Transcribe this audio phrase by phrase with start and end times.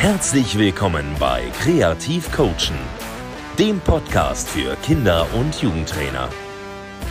[0.00, 2.78] Herzlich willkommen bei Kreativ Coachen,
[3.58, 6.28] dem Podcast für Kinder- und Jugendtrainer.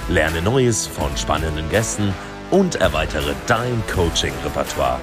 [0.08, 2.14] Lerne Neues von spannenden Gästen
[2.50, 5.02] und erweitere dein Coaching-Repertoire.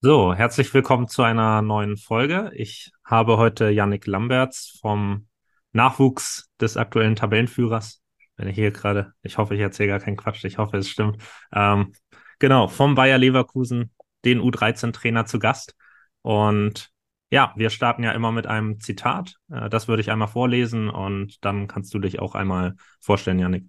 [0.00, 2.52] So, herzlich willkommen zu einer neuen Folge.
[2.54, 5.27] Ich habe heute Yannick Lamberts vom
[5.72, 8.02] Nachwuchs des aktuellen Tabellenführers.
[8.36, 11.22] Wenn ich hier gerade, ich hoffe, ich erzähle gar keinen Quatsch, ich hoffe, es stimmt.
[11.52, 11.92] Ähm,
[12.38, 13.92] genau, vom Bayer Leverkusen,
[14.24, 15.74] den U13-Trainer zu Gast.
[16.22, 16.90] Und
[17.30, 19.34] ja, wir starten ja immer mit einem Zitat.
[19.50, 23.66] Äh, das würde ich einmal vorlesen und dann kannst du dich auch einmal vorstellen, Yannick.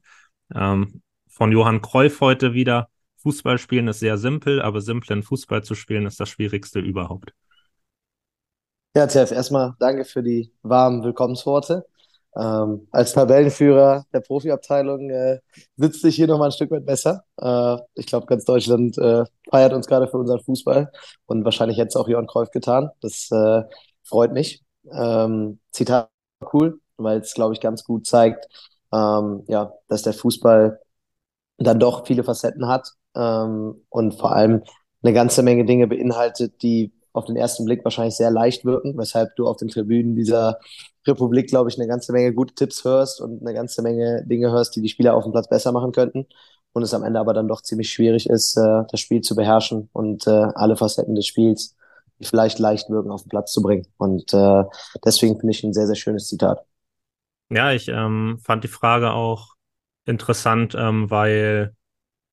[0.54, 2.90] Ähm, von Johann Kreuf heute wieder.
[3.18, 7.34] Fußball spielen ist sehr simpel, aber simplen Fußball zu spielen ist das Schwierigste überhaupt.
[8.96, 11.86] Ja, Tev, erstmal danke für die warmen Willkommensworte.
[12.36, 15.40] Ähm, als Tabellenführer der Profiabteilung äh,
[15.78, 17.24] sitzt sich hier nochmal ein Stück weit besser.
[17.38, 20.92] Äh, ich glaube, ganz Deutschland äh, feiert uns gerade für unseren Fußball
[21.26, 22.92] und wahrscheinlich es auch Johann Cruyff getan.
[23.02, 23.64] Das äh,
[24.04, 24.64] freut mich.
[24.92, 26.10] Ähm, Zitat
[26.54, 28.48] cool, weil es, glaube ich, ganz gut zeigt,
[28.94, 30.80] ähm, ja, dass der Fußball
[31.58, 34.64] dann doch viele Facetten hat ähm, und vor allem
[35.02, 39.36] eine ganze Menge Dinge beinhaltet, die auf den ersten Blick wahrscheinlich sehr leicht wirken, weshalb
[39.36, 40.60] du auf den Tribünen dieser
[41.08, 44.76] Republik, glaube ich, eine ganze Menge gute Tipps hörst und eine ganze Menge Dinge hörst,
[44.76, 46.28] die die Spieler auf dem Platz besser machen könnten.
[46.72, 49.90] Und es am Ende aber dann doch ziemlich schwierig ist, äh, das Spiel zu beherrschen
[49.92, 51.76] und äh, alle Facetten des Spiels,
[52.20, 53.88] die vielleicht leicht wirken, auf den Platz zu bringen.
[53.98, 54.64] Und äh,
[55.04, 56.64] deswegen finde ich ein sehr, sehr schönes Zitat.
[57.50, 59.56] Ja, ich ähm, fand die Frage auch
[60.06, 61.76] interessant, ähm, weil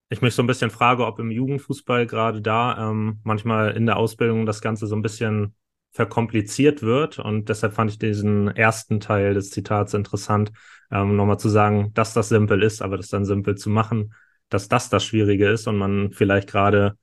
[0.09, 3.97] ich mich so ein bisschen frage, ob im Jugendfußball gerade da ähm, manchmal in der
[3.97, 5.55] Ausbildung das Ganze so ein bisschen
[5.91, 7.19] verkompliziert wird.
[7.19, 10.53] Und deshalb fand ich diesen ersten Teil des Zitats interessant,
[10.93, 14.15] ähm, nochmal zu sagen, dass das simpel ist, aber das dann simpel zu machen,
[14.49, 16.97] dass das das Schwierige ist und man vielleicht gerade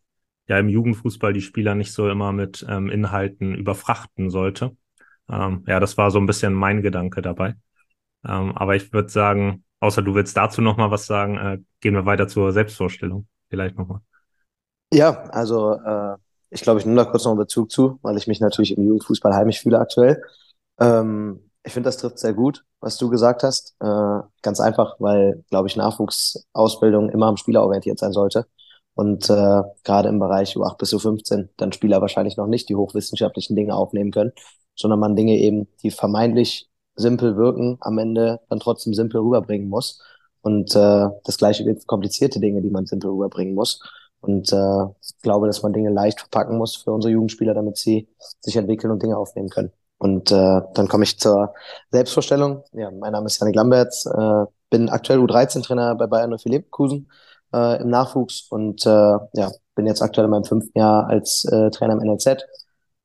[0.47, 4.77] ja im Jugendfußball die Spieler nicht so immer mit ähm, Inhalten überfrachten sollte.
[5.29, 7.55] Ähm, ja, das war so ein bisschen mein Gedanke dabei.
[8.25, 11.93] Ähm, aber ich würde sagen, Außer du willst dazu noch mal was sagen, äh, gehen
[11.93, 13.27] wir weiter zur Selbstvorstellung.
[13.49, 13.99] Vielleicht noch mal.
[14.93, 16.15] Ja, also äh,
[16.49, 18.87] ich glaube, ich nehme da kurz noch einen Bezug zu, weil ich mich natürlich im
[18.87, 20.21] Jugendfußball heimisch fühle aktuell.
[20.79, 23.75] Ähm, ich finde, das trifft sehr gut, was du gesagt hast.
[23.81, 28.47] Äh, ganz einfach, weil, glaube ich, Nachwuchsausbildung immer am Spieler orientiert sein sollte.
[28.93, 33.57] Und äh, gerade im Bereich U8 bis U15 dann Spieler wahrscheinlich noch nicht die hochwissenschaftlichen
[33.57, 34.31] Dinge aufnehmen können,
[34.77, 40.01] sondern man Dinge eben, die vermeintlich simpel wirken, am Ende dann trotzdem simpel rüberbringen muss.
[40.41, 43.81] Und äh, das gleiche gilt für komplizierte Dinge, die man simpel rüberbringen muss.
[44.19, 48.07] Und äh, ich glaube, dass man Dinge leicht verpacken muss für unsere Jugendspieler, damit sie
[48.41, 49.71] sich entwickeln und Dinge aufnehmen können.
[49.97, 51.53] Und äh, dann komme ich zur
[51.91, 52.63] Selbstvorstellung.
[52.73, 57.09] Ja, mein Name ist Janik Lamberts, äh, bin aktuell U13-Trainer bei Bayern 04 Leverkusen
[57.53, 61.69] äh, im Nachwuchs und äh, ja, bin jetzt aktuell in meinem fünften Jahr als äh,
[61.69, 62.45] Trainer im NLZ.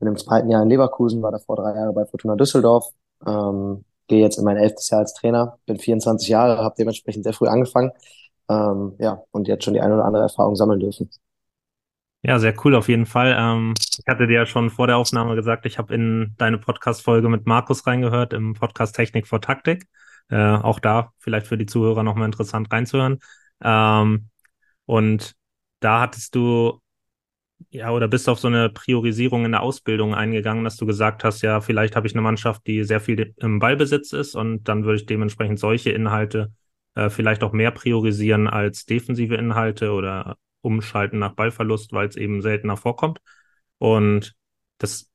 [0.00, 2.92] Bin im zweiten Jahr in Leverkusen, war davor drei Jahre bei Fortuna Düsseldorf
[3.26, 7.32] ähm, gehe jetzt in mein elftes Jahr als Trainer, bin 24 Jahre, habe dementsprechend sehr
[7.32, 7.92] früh angefangen.
[8.48, 11.10] Ähm, ja, und jetzt schon die eine oder andere Erfahrung sammeln dürfen.
[12.22, 13.36] Ja, sehr cool auf jeden Fall.
[13.38, 17.28] Ähm, ich hatte dir ja schon vor der Aufnahme gesagt, ich habe in deine Podcast-Folge
[17.28, 19.86] mit Markus reingehört, im Podcast Technik vor Taktik.
[20.30, 23.18] Äh, auch da vielleicht für die Zuhörer nochmal interessant reinzuhören.
[23.62, 24.30] Ähm,
[24.84, 25.34] und
[25.80, 26.80] da hattest du
[27.70, 31.24] ja, oder bist du auf so eine Priorisierung in der Ausbildung eingegangen, dass du gesagt
[31.24, 34.84] hast, ja, vielleicht habe ich eine Mannschaft, die sehr viel im Ballbesitz ist und dann
[34.84, 36.52] würde ich dementsprechend solche Inhalte
[36.94, 42.42] äh, vielleicht auch mehr priorisieren als defensive Inhalte oder umschalten nach Ballverlust, weil es eben
[42.42, 43.20] seltener vorkommt.
[43.78, 44.34] Und
[44.78, 45.10] das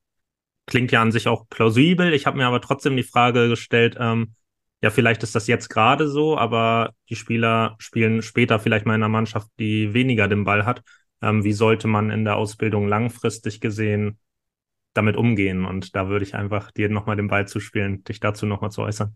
[0.66, 2.14] klingt ja an sich auch plausibel.
[2.14, 4.36] Ich habe mir aber trotzdem die Frage gestellt, ähm,
[4.81, 9.02] ja, vielleicht ist das jetzt gerade so, aber die Spieler spielen später vielleicht mal in
[9.04, 10.84] einer Mannschaft, die weniger den Ball hat
[11.23, 14.19] ähm, wie sollte man in der Ausbildung langfristig gesehen
[14.94, 15.66] damit umgehen?
[15.66, 19.16] Und da würde ich einfach dir nochmal den Ball zuspielen, dich dazu nochmal zu äußern.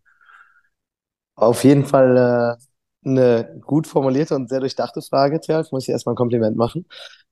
[1.36, 2.58] Auf jeden Fall
[3.06, 5.72] äh, eine gut formulierte und sehr durchdachte Frage, Tjalf.
[5.72, 6.86] Muss ich erstmal ein Kompliment machen.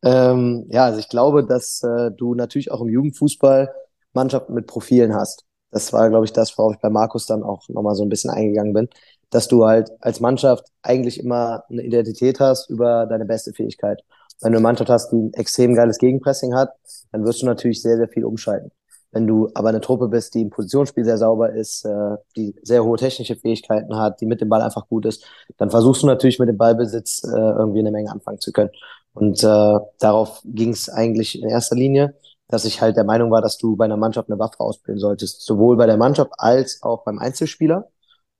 [0.04, 3.74] Ähm, ja, also ich glaube, dass äh, du natürlich auch im Jugendfußball
[4.14, 5.46] Mannschaften mit Profilen hast.
[5.72, 8.30] Das war, glaube ich, das, worauf ich bei Markus dann auch nochmal so ein bisschen
[8.30, 8.90] eingegangen bin,
[9.30, 14.02] dass du halt als Mannschaft eigentlich immer eine Identität hast über deine beste Fähigkeit.
[14.42, 16.72] Wenn du eine Mannschaft hast, die ein extrem geiles Gegenpressing hat,
[17.12, 18.72] dann wirst du natürlich sehr, sehr viel umschalten.
[19.12, 22.84] Wenn du aber eine Truppe bist, die im Positionsspiel sehr sauber ist, äh, die sehr
[22.84, 25.26] hohe technische Fähigkeiten hat, die mit dem Ball einfach gut ist,
[25.58, 28.72] dann versuchst du natürlich mit dem Ballbesitz äh, irgendwie eine Menge anfangen zu können.
[29.14, 32.16] Und äh, darauf ging es eigentlich in erster Linie,
[32.50, 35.46] dass ich halt der Meinung war, dass du bei einer Mannschaft eine Waffe ausbilden solltest,
[35.46, 37.90] sowohl bei der Mannschaft als auch beim Einzelspieler.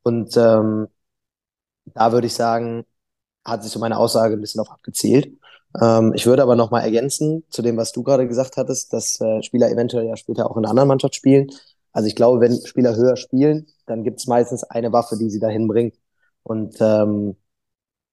[0.04, 0.90] Und ähm,
[1.86, 2.86] da würde ich sagen,
[3.46, 5.38] hat sich so meine Aussage ein bisschen auf abgezielt.
[5.82, 9.42] Ähm, ich würde aber nochmal ergänzen zu dem, was du gerade gesagt hattest, dass äh,
[9.44, 11.50] Spieler eventuell ja später auch in einer anderen Mannschaft spielen.
[11.92, 15.40] Also ich glaube, wenn Spieler höher spielen, dann gibt es meistens eine Waffe, die sie
[15.40, 15.96] dahin bringt.
[16.44, 17.38] Und ähm,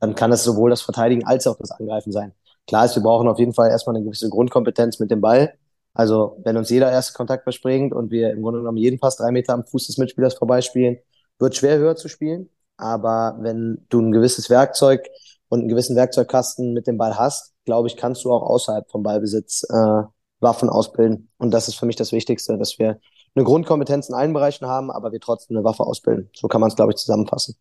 [0.00, 2.34] dann kann es sowohl das Verteidigen als auch das Angreifen sein.
[2.66, 5.54] Klar ist, wir brauchen auf jeden Fall erstmal eine gewisse Grundkompetenz mit dem Ball.
[5.94, 9.30] Also wenn uns jeder erste Kontakt verspringt und wir im Grunde genommen jeden Pass drei
[9.32, 10.98] Meter am Fuß des Mitspielers vorbeispielen,
[11.38, 12.50] wird schwer höher zu spielen.
[12.76, 15.06] Aber wenn du ein gewisses Werkzeug
[15.52, 19.02] und einen gewissen Werkzeugkasten mit dem Ball hast, glaube ich, kannst du auch außerhalb vom
[19.02, 20.02] Ballbesitz äh,
[20.40, 21.28] Waffen ausbilden.
[21.36, 22.98] Und das ist für mich das Wichtigste, dass wir
[23.34, 26.30] eine Grundkompetenz in allen Bereichen haben, aber wir trotzdem eine Waffe ausbilden.
[26.32, 27.56] So kann man es, glaube ich, zusammenfassen.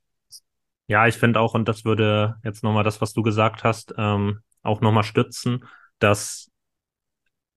[0.88, 4.40] Ja, ich finde auch, und das würde jetzt nochmal das, was du gesagt hast, ähm,
[4.64, 5.66] auch nochmal stützen,
[6.00, 6.48] dass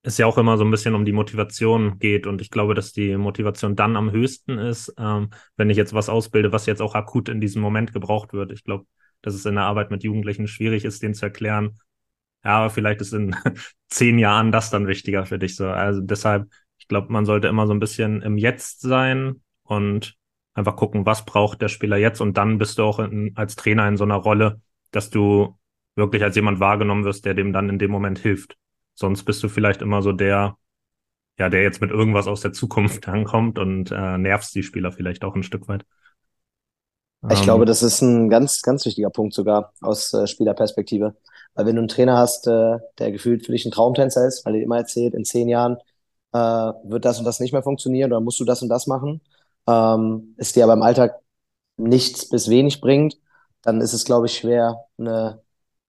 [0.01, 2.27] es ja auch immer so ein bisschen um die Motivation geht.
[2.27, 6.09] Und ich glaube, dass die Motivation dann am höchsten ist, ähm, wenn ich jetzt was
[6.09, 8.51] ausbilde, was jetzt auch akut in diesem Moment gebraucht wird.
[8.51, 8.85] Ich glaube,
[9.25, 11.79] dass es in der Arbeit mit Jugendlichen schwierig ist, denen zu erklären,
[12.45, 13.35] ja, aber vielleicht ist in
[13.89, 15.67] zehn Jahren das dann wichtiger für dich so.
[15.67, 20.15] Also deshalb, ich glaube, man sollte immer so ein bisschen im Jetzt sein und
[20.53, 23.87] einfach gucken, was braucht der Spieler jetzt und dann bist du auch in, als Trainer
[23.87, 24.61] in so einer Rolle,
[24.91, 25.57] dass du
[25.95, 28.57] wirklich als jemand wahrgenommen wirst, der dem dann in dem Moment hilft.
[28.93, 30.57] Sonst bist du vielleicht immer so der,
[31.39, 35.23] ja, der jetzt mit irgendwas aus der Zukunft ankommt und äh, nervst die Spieler vielleicht
[35.23, 35.83] auch ein Stück weit.
[37.31, 41.15] Ich ähm, glaube, das ist ein ganz, ganz wichtiger Punkt sogar aus äh, Spielerperspektive.
[41.53, 44.55] Weil wenn du einen Trainer hast, äh, der gefühlt für dich ein Traumtänzer ist, weil
[44.55, 45.77] er immer erzählt, in zehn Jahren
[46.33, 49.21] äh, wird das und das nicht mehr funktionieren oder musst du das und das machen,
[49.67, 51.19] ähm, es dir aber im Alltag
[51.77, 53.17] nichts bis wenig bringt,
[53.61, 55.41] dann ist es, glaube ich, schwer, eine,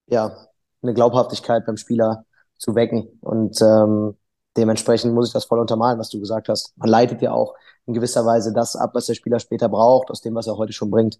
[0.07, 0.37] ja,
[0.83, 2.25] eine Glaubhaftigkeit beim Spieler
[2.59, 3.09] zu wecken.
[3.21, 4.17] Und ähm,
[4.57, 6.77] dementsprechend muss ich das voll untermalen, was du gesagt hast.
[6.77, 7.55] Man leitet ja auch
[7.87, 10.73] in gewisser Weise das ab, was der Spieler später braucht, aus dem, was er heute
[10.73, 11.19] schon bringt.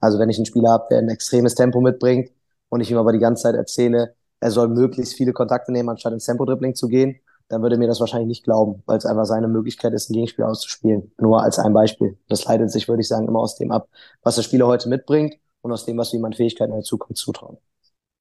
[0.00, 2.30] Also wenn ich einen Spieler habe, der ein extremes Tempo mitbringt
[2.68, 6.12] und ich ihm aber die ganze Zeit erzähle, er soll möglichst viele Kontakte nehmen, anstatt
[6.12, 9.48] ins Tempo-Dribbling zu gehen, dann würde mir das wahrscheinlich nicht glauben, weil es einfach seine
[9.48, 11.12] Möglichkeit ist, ein Gegenspiel auszuspielen.
[11.18, 12.18] Nur als ein Beispiel.
[12.28, 13.88] Das leitet sich, würde ich sagen, immer aus dem ab,
[14.22, 16.84] was der Spieler heute mitbringt und aus dem, was wir ihm an Fähigkeiten in der
[16.84, 17.56] Zukunft zutrauen.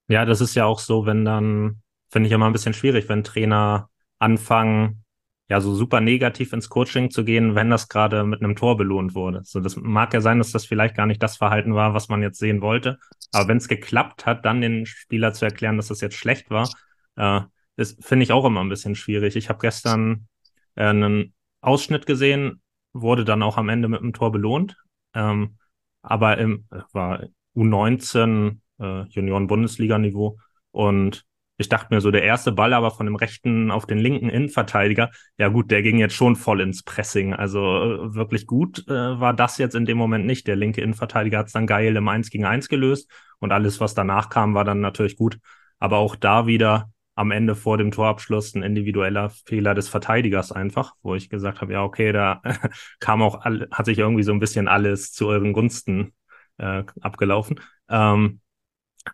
[0.08, 3.24] Ja, das ist ja auch so, wenn dann, finde ich immer ein bisschen schwierig, wenn
[3.26, 3.90] Trainer
[4.20, 5.04] anfangen,
[5.50, 9.16] ja, so super negativ ins Coaching zu gehen, wenn das gerade mit einem Tor belohnt
[9.16, 9.42] wurde.
[9.44, 12.22] So, das mag ja sein, dass das vielleicht gar nicht das Verhalten war, was man
[12.22, 13.00] jetzt sehen wollte.
[13.32, 16.70] Aber wenn es geklappt hat, dann den Spieler zu erklären, dass das jetzt schlecht war,
[17.16, 17.42] äh,
[17.78, 19.36] das finde ich auch immer ein bisschen schwierig.
[19.36, 20.28] Ich habe gestern
[20.76, 22.62] äh, einen Ausschnitt gesehen,
[22.92, 24.76] wurde dann auch am Ende mit einem Tor belohnt.
[25.14, 25.58] Ähm,
[26.02, 27.24] aber im war
[27.56, 30.38] U19 äh, Junioren-Bundesliga-Niveau
[30.72, 31.26] und
[31.58, 35.10] ich dachte mir so, der erste Ball aber von dem rechten auf den linken Innenverteidiger,
[35.38, 37.34] ja gut, der ging jetzt schon voll ins Pressing.
[37.34, 40.48] Also äh, wirklich gut äh, war das jetzt in dem Moment nicht.
[40.48, 43.96] Der linke Innenverteidiger hat es dann geil im 1 gegen 1 gelöst und alles, was
[43.96, 45.40] danach kam, war dann natürlich gut.
[45.80, 50.94] Aber auch da wieder am Ende vor dem Torabschluss ein individueller Fehler des Verteidigers einfach,
[51.02, 52.42] wo ich gesagt habe, ja, okay, da
[53.00, 56.14] kam auch, all, hat sich irgendwie so ein bisschen alles zu euren Gunsten
[56.60, 57.60] äh, abgelaufen.
[57.90, 58.42] Ähm,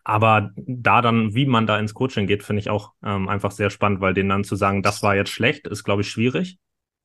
[0.03, 3.69] aber da dann, wie man da ins Coaching geht, finde ich auch ähm, einfach sehr
[3.69, 6.57] spannend, weil denen dann zu sagen, das war jetzt schlecht, ist, glaube ich, schwierig.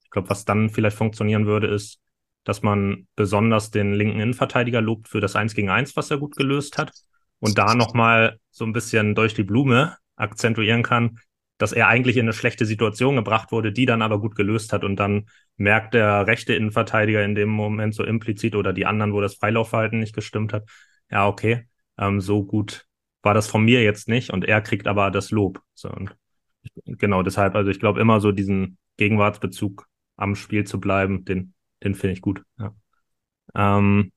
[0.04, 2.00] Ich glaube, was dann vielleicht funktionieren würde, ist,
[2.44, 6.36] dass man besonders den linken Innenverteidiger lobt für das Eins gegen Eins, was er gut
[6.36, 6.92] gelöst hat.
[7.40, 11.18] Und da nochmal so ein bisschen durch die Blume akzentuieren kann,
[11.58, 14.84] dass er eigentlich in eine schlechte Situation gebracht wurde, die dann aber gut gelöst hat.
[14.84, 15.26] Und dann
[15.56, 19.98] merkt der rechte Innenverteidiger in dem Moment so implizit oder die anderen, wo das Freilaufverhalten
[19.98, 20.68] nicht gestimmt hat,
[21.10, 21.66] ja, okay,
[21.98, 22.86] ähm, so gut
[23.22, 25.60] war das von mir jetzt nicht und er kriegt aber das Lob.
[25.74, 26.16] So, und
[26.86, 29.86] genau deshalb, also ich glaube immer so diesen Gegenwartsbezug
[30.16, 32.42] am Spiel zu bleiben, den, den finde ich gut.
[32.58, 32.74] Ja.
[33.54, 34.12] Ähm,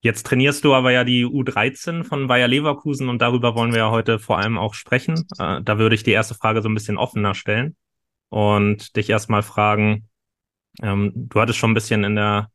[0.00, 3.90] jetzt trainierst du aber ja die U13 von Bayer Leverkusen und darüber wollen wir ja
[3.90, 5.26] heute vor allem auch sprechen.
[5.38, 7.76] Äh, da würde ich die erste Frage so ein bisschen offener stellen
[8.28, 10.08] und dich erstmal fragen,
[10.80, 12.50] ähm, du hattest schon ein bisschen in der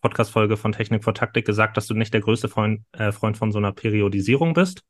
[0.00, 3.52] Podcast-Folge von Technik vor Taktik gesagt, dass du nicht der größte Freund, äh, Freund von
[3.52, 4.82] so einer Periodisierung bist.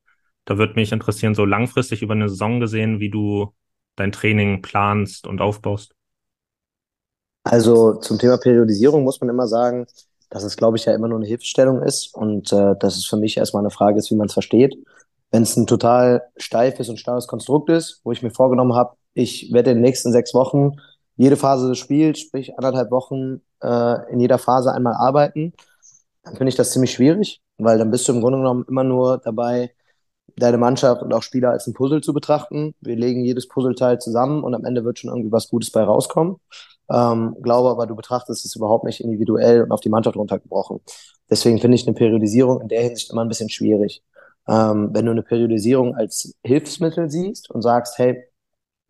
[0.44, 3.52] Da würde mich interessieren, so langfristig über eine Saison gesehen, wie du
[3.96, 5.94] dein Training planst und aufbaust.
[7.44, 9.86] Also zum Thema Periodisierung muss man immer sagen,
[10.30, 13.16] dass es, glaube ich, ja immer nur eine Hilfestellung ist und äh, dass es für
[13.16, 14.76] mich erstmal eine Frage ist, wie man es versteht.
[15.30, 19.52] Wenn es ein total steifes und starres Konstrukt ist, wo ich mir vorgenommen habe, ich
[19.52, 20.72] werde in den nächsten sechs Wochen
[21.16, 25.52] jede Phase des Spiels, sprich anderthalb Wochen äh, in jeder Phase einmal arbeiten,
[26.24, 29.18] dann finde ich das ziemlich schwierig, weil dann bist du im Grunde genommen immer nur
[29.18, 29.72] dabei,
[30.36, 32.74] deine Mannschaft und auch Spieler als ein Puzzle zu betrachten.
[32.80, 36.36] Wir legen jedes Puzzleteil zusammen und am Ende wird schon irgendwie was Gutes bei rauskommen.
[36.90, 40.80] Ähm, glaube aber, du betrachtest es überhaupt nicht individuell und auf die Mannschaft runtergebrochen.
[41.30, 44.02] Deswegen finde ich eine Periodisierung in der Hinsicht immer ein bisschen schwierig.
[44.48, 48.24] Ähm, wenn du eine Periodisierung als Hilfsmittel siehst und sagst, hey,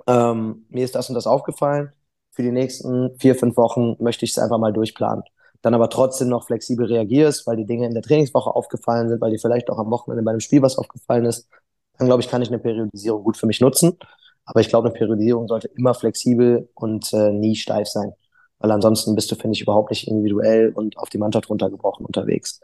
[0.06, 1.92] ähm, mir ist das und das aufgefallen,
[2.38, 5.24] für die nächsten vier, fünf Wochen möchte ich es einfach mal durchplanen.
[5.60, 9.32] Dann aber trotzdem noch flexibel reagierst, weil die Dinge in der Trainingswoche aufgefallen sind, weil
[9.32, 11.48] dir vielleicht auch am Wochenende bei einem Spiel was aufgefallen ist,
[11.98, 13.98] dann glaube ich, kann ich eine Periodisierung gut für mich nutzen.
[14.44, 18.12] Aber ich glaube, eine Periodisierung sollte immer flexibel und äh, nie steif sein.
[18.60, 22.60] Weil ansonsten bist du, finde ich, überhaupt nicht individuell und auf die Mannschaft runtergebrochen unterwegs.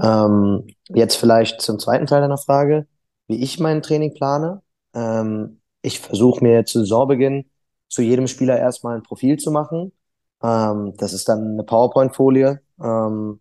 [0.00, 2.86] Ähm, jetzt vielleicht zum zweiten Teil deiner Frage,
[3.26, 4.62] wie ich mein Training plane.
[4.94, 7.50] Ähm, ich versuche mir zu Saisonbeginn
[7.96, 9.92] zu jedem Spieler erstmal ein Profil zu machen.
[10.42, 13.40] Ähm, das ist dann eine PowerPoint-Folie, ähm,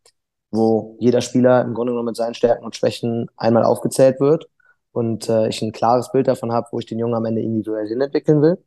[0.50, 4.48] wo jeder Spieler im Grunde genommen mit seinen Stärken und Schwächen einmal aufgezählt wird
[4.94, 7.88] und äh, ich ein klares Bild davon habe, wo ich den Jungen am Ende individuell
[7.88, 8.58] hinentwickeln will.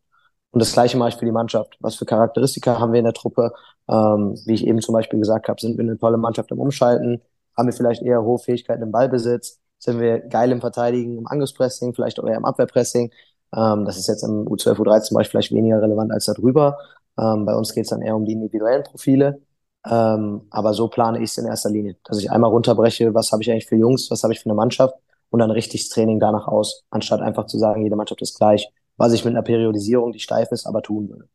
[0.51, 1.77] Und das gleiche mache ich für die Mannschaft.
[1.81, 3.53] Was für Charakteristika haben wir in der Truppe?
[3.89, 7.23] Ähm, wie ich eben zum Beispiel gesagt habe, sind wir eine tolle Mannschaft im Umschalten?
[7.57, 9.59] Haben wir vielleicht eher hohe Fähigkeiten im Ballbesitz?
[9.79, 13.11] Sind wir geil im Verteidigen, im Angriffspressing, vielleicht auch eher im Abwehrpressing?
[13.55, 16.79] Ähm, das ist jetzt im U12, U13 zum Beispiel vielleicht weniger relevant als darüber.
[17.19, 19.41] Ähm, bei uns geht es dann eher um die individuellen Profile.
[19.87, 23.43] Ähm, aber so plane ich es in erster Linie, dass ich einmal runterbreche, was habe
[23.43, 24.95] ich eigentlich für Jungs, was habe ich für eine Mannschaft
[25.31, 28.69] und dann richte ich Training danach aus, anstatt einfach zu sagen, jede Mannschaft ist gleich,
[28.97, 31.29] was ich mit einer Periodisierung, die steif ist, aber tun würde.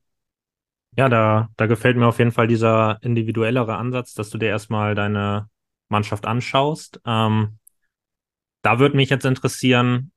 [0.95, 4.93] Ja, da, da gefällt mir auf jeden Fall dieser individuellere Ansatz, dass du dir erstmal
[4.93, 5.49] deine
[5.89, 6.99] Mannschaft anschaust.
[7.05, 7.57] Ähm,
[8.61, 10.11] da würde mich jetzt interessieren,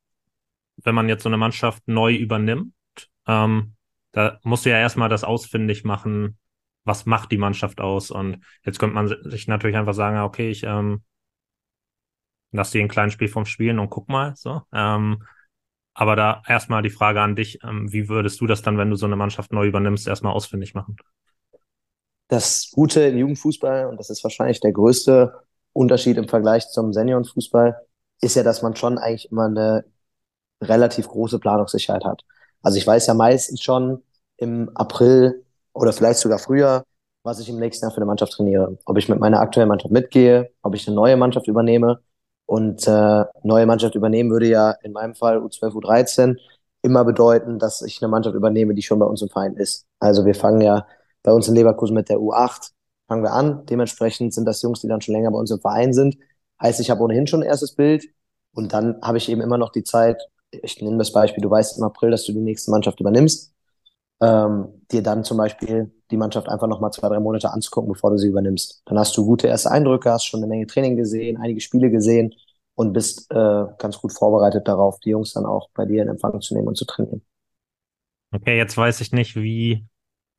[0.76, 2.72] wenn man jetzt so eine Mannschaft neu übernimmt,
[3.26, 3.74] ähm,
[4.12, 6.38] da musst du ja erstmal das ausfindig machen,
[6.84, 8.10] was macht die Mannschaft aus.
[8.10, 11.02] Und jetzt könnte man sich natürlich einfach sagen, okay, ich ähm,
[12.52, 14.34] lass ein kleines Spiel vom Spielen und guck mal.
[14.36, 14.62] So.
[14.72, 15.22] Ähm,
[15.94, 18.96] aber da erstmal die Frage an dich, ähm, wie würdest du das dann, wenn du
[18.96, 20.96] so eine Mannschaft neu übernimmst, erstmal ausfindig machen?
[22.28, 25.32] Das Gute im Jugendfußball, und das ist wahrscheinlich der größte
[25.72, 27.76] Unterschied im Vergleich zum Seniorenfußball,
[28.20, 29.84] ist ja, dass man schon eigentlich immer eine
[30.62, 32.22] relativ große Planungssicherheit hat.
[32.62, 34.02] Also ich weiß ja meistens schon
[34.36, 36.84] im April oder vielleicht sogar früher,
[37.22, 38.78] was ich im nächsten Jahr für eine Mannschaft trainiere.
[38.84, 42.00] Ob ich mit meiner aktuellen Mannschaft mitgehe, ob ich eine neue Mannschaft übernehme
[42.46, 46.36] und äh, neue Mannschaft übernehmen würde ja in meinem Fall U12, U13
[46.82, 49.86] immer bedeuten, dass ich eine Mannschaft übernehme, die schon bei uns im Verein ist.
[49.98, 50.86] Also wir fangen ja
[51.22, 52.70] bei uns in Leverkusen mit der U8,
[53.08, 53.66] fangen wir an.
[53.66, 56.16] Dementsprechend sind das Jungs, die dann schon länger bei uns im Verein sind.
[56.62, 58.04] Heißt, ich habe ohnehin schon ein erstes Bild
[58.54, 61.78] und dann habe ich eben immer noch die Zeit, ich nehme das Beispiel, du weißt
[61.78, 63.52] im April, dass du die nächste Mannschaft übernimmst,
[64.20, 68.18] ähm, dir dann zum Beispiel die Mannschaft einfach nochmal zwei, drei Monate anzugucken, bevor du
[68.18, 68.82] sie übernimmst.
[68.86, 72.34] Dann hast du gute erste Eindrücke, hast schon eine Menge Training gesehen, einige Spiele gesehen
[72.74, 76.40] und bist äh, ganz gut vorbereitet darauf, die Jungs dann auch bei dir in Empfang
[76.40, 77.22] zu nehmen und zu trainieren.
[78.32, 79.86] Okay, jetzt weiß ich nicht, wie,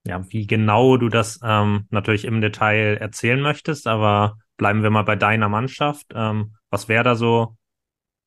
[0.06, 5.04] ja, wie genau du das ähm, natürlich im Detail erzählen möchtest, aber bleiben wir mal
[5.04, 6.08] bei deiner Mannschaft.
[6.14, 7.56] Ähm, was wäre da so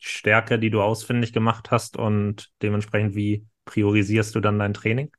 [0.00, 5.12] Stärke, die du ausfindig gemacht hast und dementsprechend, wie priorisierst du dann dein Training?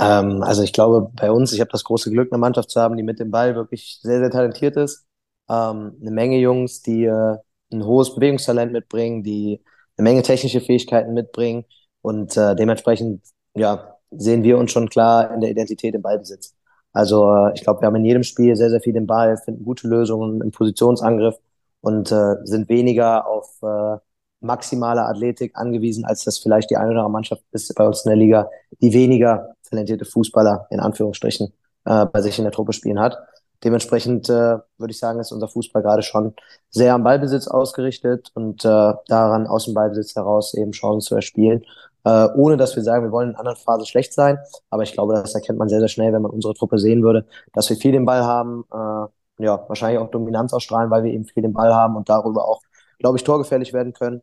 [0.00, 2.96] Ähm, also ich glaube, bei uns, ich habe das große Glück, eine Mannschaft zu haben,
[2.96, 5.06] die mit dem Ball wirklich sehr, sehr talentiert ist.
[5.48, 7.36] Ähm, eine Menge Jungs, die äh,
[7.72, 9.62] ein hohes Bewegungstalent mitbringen, die
[9.96, 11.64] eine Menge technische Fähigkeiten mitbringen
[12.02, 13.22] und äh, dementsprechend
[13.54, 16.54] ja, sehen wir uns schon klar in der Identität im Ballbesitz.
[16.92, 19.64] Also äh, ich glaube, wir haben in jedem Spiel sehr, sehr viel den Ball, finden
[19.64, 21.36] gute Lösungen im Positionsangriff
[21.84, 23.98] und äh, sind weniger auf äh,
[24.40, 28.08] maximale Athletik angewiesen, als das vielleicht die eine oder andere Mannschaft ist bei uns in
[28.08, 28.50] der Liga,
[28.80, 31.52] die weniger talentierte Fußballer in Anführungsstrichen
[31.84, 33.18] äh, bei sich in der Truppe spielen hat.
[33.62, 36.34] Dementsprechend äh, würde ich sagen, ist unser Fußball gerade schon
[36.70, 41.64] sehr am Ballbesitz ausgerichtet und äh, daran aus dem Ballbesitz heraus eben Chancen zu erspielen,
[42.04, 44.38] äh, ohne dass wir sagen, wir wollen in anderen Phase schlecht sein.
[44.70, 47.26] Aber ich glaube, das erkennt man sehr, sehr schnell, wenn man unsere Truppe sehen würde,
[47.52, 49.06] dass wir viel den Ball haben, äh,
[49.38, 52.60] ja, wahrscheinlich auch Dominanz ausstrahlen, weil wir eben viel den Ball haben und darüber auch,
[52.98, 54.22] glaube ich, torgefährlich werden können.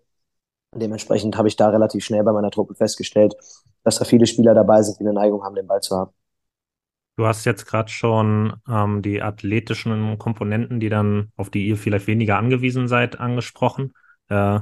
[0.73, 3.35] Dementsprechend habe ich da relativ schnell bei meiner Truppe festgestellt,
[3.83, 6.11] dass da viele Spieler dabei sind, die eine Neigung haben, den Ball zu haben.
[7.17, 12.07] Du hast jetzt gerade schon ähm, die athletischen Komponenten, die dann, auf die ihr vielleicht
[12.07, 13.93] weniger angewiesen seid, angesprochen.
[14.29, 14.61] Äh,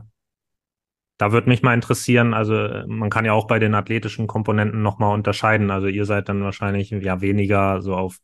[1.20, 2.53] da würde mich mal interessieren, also
[2.88, 5.70] man kann ja auch bei den athletischen Komponenten nochmal unterscheiden.
[5.70, 8.20] Also ihr seid dann wahrscheinlich ja weniger so auf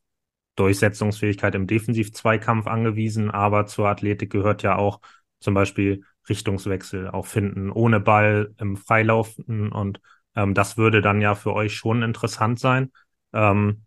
[0.56, 5.00] Durchsetzungsfähigkeit im Defensiv-Zweikampf angewiesen, aber zur Athletik gehört ja auch
[5.40, 10.00] zum Beispiel Richtungswechsel, auch finden ohne Ball im Freilaufen und
[10.36, 12.92] ähm, das würde dann ja für euch schon interessant sein.
[13.34, 13.86] Ähm,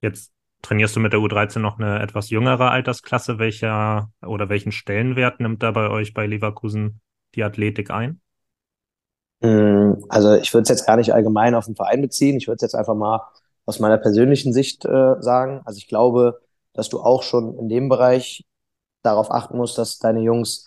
[0.00, 3.38] Jetzt trainierst du mit der U13 noch eine etwas jüngere Altersklasse.
[3.38, 7.00] Welcher oder welchen Stellenwert nimmt da bei euch bei Leverkusen
[7.34, 8.20] die Athletik ein?
[9.40, 12.36] Mm, also ich würde es jetzt gar nicht allgemein auf den Verein beziehen.
[12.36, 13.20] Ich würde es jetzt einfach mal
[13.70, 15.62] aus meiner persönlichen Sicht äh, sagen.
[15.64, 16.40] Also ich glaube,
[16.74, 18.44] dass du auch schon in dem Bereich
[19.02, 20.64] darauf achten musst, dass deine Jungs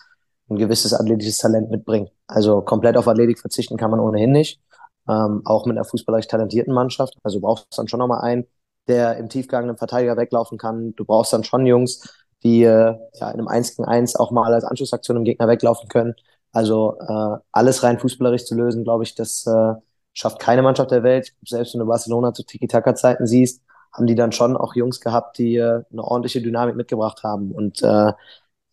[0.48, 2.08] ein gewisses athletisches Talent mitbringen.
[2.26, 4.60] Also komplett auf Athletik verzichten kann man ohnehin nicht.
[5.06, 7.14] Ähm, auch mit einer fußballerisch talentierten Mannschaft.
[7.22, 8.46] Also du brauchst dann schon nochmal einen,
[8.88, 10.94] der im Tiefgang einem Verteidiger weglaufen kann.
[10.96, 14.52] Du brauchst dann schon Jungs, die äh, ja, in einem 1 gegen 1 auch mal
[14.54, 16.14] als Anschlussaktion im Gegner weglaufen können.
[16.52, 19.74] Also äh, alles rein fußballerisch zu lösen, glaube ich, das äh,
[20.14, 21.34] schafft keine Mannschaft der Welt.
[21.46, 25.56] Selbst wenn du Barcelona zu Tiki-Taka-Zeiten siehst, haben die dann schon auch Jungs gehabt, die
[25.56, 27.52] äh, eine ordentliche Dynamik mitgebracht haben.
[27.52, 28.12] Und äh,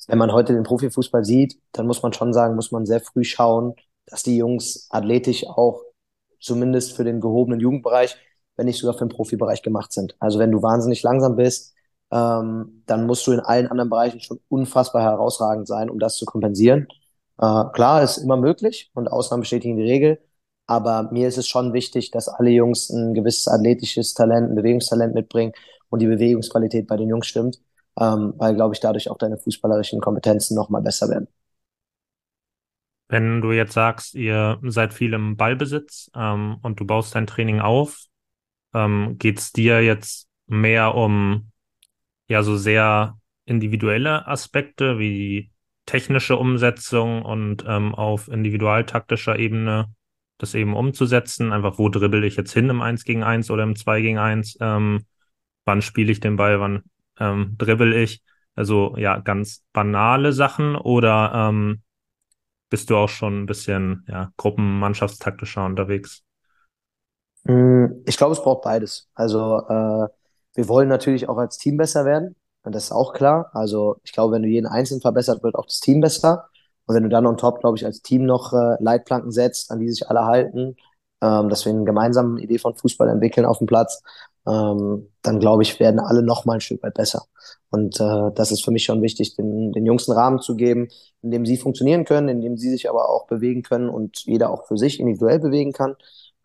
[0.07, 3.24] wenn man heute den Profifußball sieht, dann muss man schon sagen, muss man sehr früh
[3.24, 3.75] schauen,
[4.07, 5.83] dass die Jungs athletisch auch
[6.39, 8.17] zumindest für den gehobenen Jugendbereich,
[8.55, 10.15] wenn nicht sogar für den Profibereich gemacht sind.
[10.19, 11.74] Also wenn du wahnsinnig langsam bist,
[12.12, 16.25] ähm, dann musst du in allen anderen Bereichen schon unfassbar herausragend sein, um das zu
[16.25, 16.88] kompensieren.
[17.38, 20.19] Äh, klar, ist immer möglich und Ausnahmen bestätigen die Regel.
[20.68, 25.13] Aber mir ist es schon wichtig, dass alle Jungs ein gewisses athletisches Talent, ein Bewegungstalent
[25.13, 25.53] mitbringen
[25.89, 27.60] und die Bewegungsqualität bei den Jungs stimmt,
[28.00, 31.27] ähm, weil, glaube ich, dadurch auch deine fußballerischen Kompetenzen nochmal besser werden.
[33.10, 37.60] Wenn du jetzt sagst, ihr seid viel im Ballbesitz ähm, und du baust dein Training
[37.60, 38.06] auf,
[38.74, 41.51] ähm, geht es dir jetzt mehr um
[42.30, 45.51] ja so sehr individuelle Aspekte wie
[45.86, 49.94] technische Umsetzung und ähm, auf individualtaktischer Ebene
[50.41, 51.51] das eben umzusetzen.
[51.51, 54.57] Einfach, wo dribbel ich jetzt hin im 1 gegen 1 oder im 2 gegen 1?
[54.62, 55.05] Ähm,
[55.65, 56.83] wann spiele ich den Ball, wann
[57.19, 58.21] ähm, dribbel ich?
[58.55, 61.81] Also ja, ganz banale Sachen oder ähm,
[62.69, 66.24] bist du auch schon ein bisschen ja, gruppenmannschaftstaktischer unterwegs?
[67.45, 69.10] Hm, ich glaube, es braucht beides.
[69.13, 70.07] Also äh,
[70.53, 72.36] wir wollen natürlich auch als Team besser werden.
[72.63, 73.50] Und das ist auch klar.
[73.53, 76.50] Also ich glaube, wenn du jeden Einzelnen verbessert, wird auch das Team besser.
[76.91, 79.79] Und wenn du dann on top, glaube ich, als Team noch äh, Leitplanken setzt, an
[79.79, 80.75] die sich alle halten,
[81.21, 84.03] ähm, dass wir eine gemeinsame Idee von Fußball entwickeln auf dem Platz,
[84.45, 87.24] ähm, dann glaube ich, werden alle noch mal ein Stück weit besser.
[87.69, 90.89] Und äh, das ist für mich schon wichtig, den, den Jungs einen Rahmen zu geben,
[91.21, 94.49] in dem sie funktionieren können, in dem sie sich aber auch bewegen können und jeder
[94.49, 95.95] auch für sich individuell bewegen kann.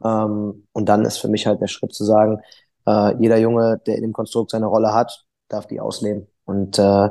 [0.04, 2.40] Ähm, und dann ist für mich halt der Schritt zu sagen,
[2.86, 6.28] äh, jeder Junge, der in dem Konstrukt seine Rolle hat, darf die ausleben.
[6.44, 7.08] Und äh,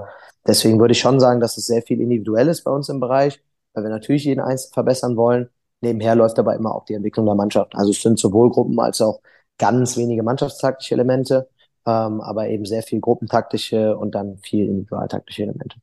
[0.47, 3.41] deswegen würde ich schon sagen, dass es sehr viel individuell ist bei uns im Bereich,
[3.73, 5.49] weil wir natürlich jeden Einzelnen verbessern wollen.
[5.81, 7.75] Nebenher läuft aber immer auch die Entwicklung der Mannschaft.
[7.75, 9.21] Also es sind sowohl Gruppen als auch
[9.57, 11.49] ganz wenige mannschaftstaktische Elemente,
[11.85, 15.77] ähm, aber eben sehr viel gruppentaktische und dann viel individualtaktische Elemente.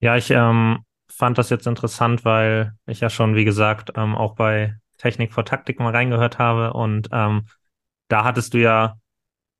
[0.00, 0.80] Ja, ich ähm,
[1.10, 5.44] fand das jetzt interessant, weil ich ja schon, wie gesagt, ähm, auch bei Technik vor
[5.44, 7.46] Taktik mal reingehört habe und ähm,
[8.08, 8.96] da hattest du ja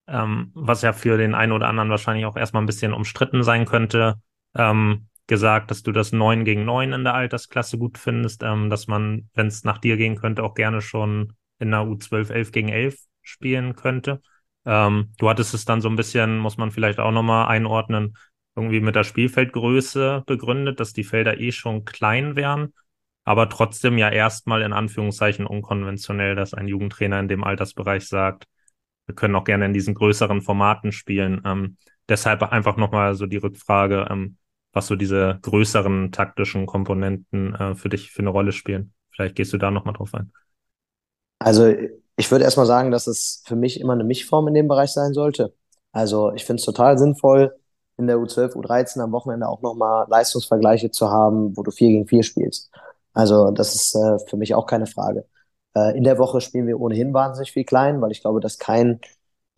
[0.07, 3.65] ähm, was ja für den einen oder anderen wahrscheinlich auch erstmal ein bisschen umstritten sein
[3.65, 4.15] könnte,
[4.55, 8.87] ähm, gesagt, dass du das 9 gegen 9 in der Altersklasse gut findest, ähm, dass
[8.87, 12.69] man, wenn es nach dir gehen könnte, auch gerne schon in der U12 11 gegen
[12.69, 14.21] 11 spielen könnte.
[14.65, 18.17] Ähm, du hattest es dann so ein bisschen, muss man vielleicht auch nochmal einordnen,
[18.55, 22.73] irgendwie mit der Spielfeldgröße begründet, dass die Felder eh schon klein wären,
[23.23, 28.45] aber trotzdem ja erstmal in Anführungszeichen unkonventionell, dass ein Jugendtrainer in dem Altersbereich sagt,
[29.07, 31.41] wir können auch gerne in diesen größeren Formaten spielen.
[31.45, 34.37] Ähm, deshalb einfach nochmal so die Rückfrage, ähm,
[34.73, 38.93] was so diese größeren taktischen Komponenten äh, für dich für eine Rolle spielen.
[39.11, 40.31] Vielleicht gehst du da nochmal drauf ein.
[41.39, 41.73] Also
[42.15, 45.13] ich würde erstmal sagen, dass es für mich immer eine Mischform in dem Bereich sein
[45.13, 45.53] sollte.
[45.91, 47.55] Also ich finde es total sinnvoll,
[47.97, 52.07] in der U12, U13 am Wochenende auch nochmal Leistungsvergleiche zu haben, wo du vier gegen
[52.07, 52.69] vier spielst.
[53.13, 55.25] Also das ist äh, für mich auch keine Frage.
[55.77, 58.99] Äh, in der Woche spielen wir ohnehin wahnsinnig viel klein, weil ich glaube, dass kein,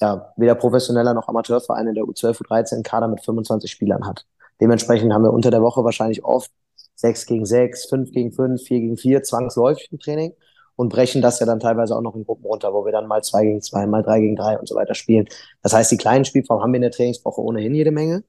[0.01, 4.25] ja, weder professioneller noch Amateurverein in der U12, U13 Kader mit 25 Spielern hat.
[4.61, 6.51] Dementsprechend haben wir unter der Woche wahrscheinlich oft
[6.95, 10.33] 6 gegen 6, 5 gegen 5, 4 gegen 4 zwangsläufig im Training
[10.75, 13.23] und brechen das ja dann teilweise auch noch in Gruppen runter, wo wir dann mal
[13.23, 15.27] 2 gegen 2, mal 3 gegen 3 und so weiter spielen.
[15.61, 18.23] Das heißt, die kleinen Spielformen haben wir in der Trainingswoche ohnehin jede Menge.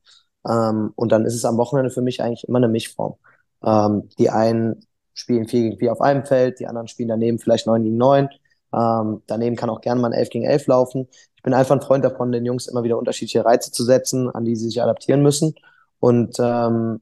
[0.48, 3.16] Ähm, und dann ist es am Wochenende für mich eigentlich immer eine Mischform.
[3.64, 4.86] Ähm, die einen
[5.20, 8.28] spielen 4 gegen 4 auf einem Feld, die anderen spielen daneben vielleicht 9 gegen 9.
[8.72, 11.08] Ähm, daneben kann auch gerne mal ein 11 gegen 11 laufen.
[11.36, 14.44] Ich bin einfach ein Freund davon, den Jungs immer wieder unterschiedliche Reize zu setzen, an
[14.44, 15.54] die sie sich adaptieren müssen.
[15.98, 17.00] Und ähm,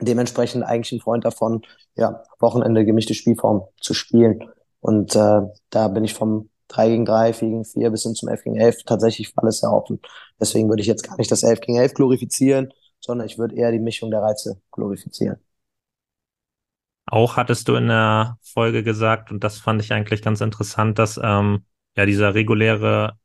[0.00, 1.62] dementsprechend eigentlich ein Freund davon,
[1.94, 4.44] ja, Wochenende gemischte Spielform zu spielen.
[4.80, 8.28] Und äh, da bin ich vom 3 gegen 3, 4 gegen 4 bis hin zum
[8.28, 10.00] 11 gegen 11 tatsächlich alles sehr offen.
[10.40, 13.72] Deswegen würde ich jetzt gar nicht das 11 gegen 11 glorifizieren, sondern ich würde eher
[13.72, 15.38] die Mischung der Reize glorifizieren.
[17.06, 21.20] Auch hattest du in der Folge gesagt, und das fand ich eigentlich ganz interessant, dass
[21.22, 21.64] ähm,
[21.96, 23.18] ja dieser reguläre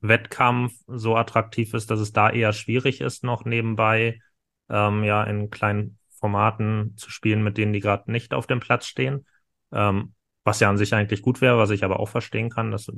[0.00, 4.20] Wettkampf so attraktiv ist, dass es da eher schwierig ist, noch nebenbei
[4.68, 8.86] ähm, ja in kleinen Formaten zu spielen, mit denen die gerade nicht auf dem Platz
[8.86, 9.26] stehen.
[9.72, 10.14] Ähm,
[10.44, 12.90] was ja an sich eigentlich gut wäre, was ich aber auch verstehen kann, dass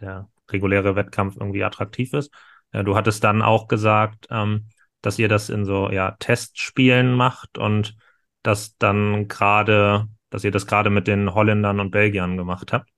[0.00, 2.32] der reguläre Wettkampf irgendwie attraktiv ist.
[2.72, 4.68] Äh, du hattest dann auch gesagt, ähm,
[5.00, 7.96] dass ihr das in so ja Testspielen macht und
[8.42, 12.90] dass dann gerade, dass ihr das gerade mit den Holländern und Belgiern gemacht habt.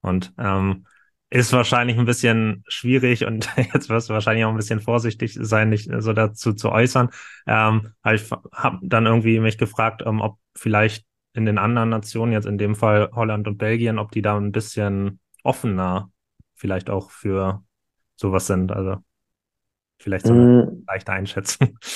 [0.00, 0.86] Und ähm,
[1.30, 5.70] ist wahrscheinlich ein bisschen schwierig und jetzt wirst du wahrscheinlich auch ein bisschen vorsichtig sein,
[5.70, 7.08] nicht so dazu zu äußern.
[7.46, 12.32] Ähm, aber ich habe dann irgendwie mich gefragt, ähm, ob vielleicht in den anderen Nationen,
[12.32, 16.10] jetzt in dem Fall Holland und Belgien, ob die da ein bisschen offener
[16.54, 17.64] vielleicht auch für
[18.16, 18.70] sowas sind.
[18.70, 18.96] Also
[19.98, 20.84] vielleicht so eine mm.
[20.86, 21.78] leichte Einschätzung.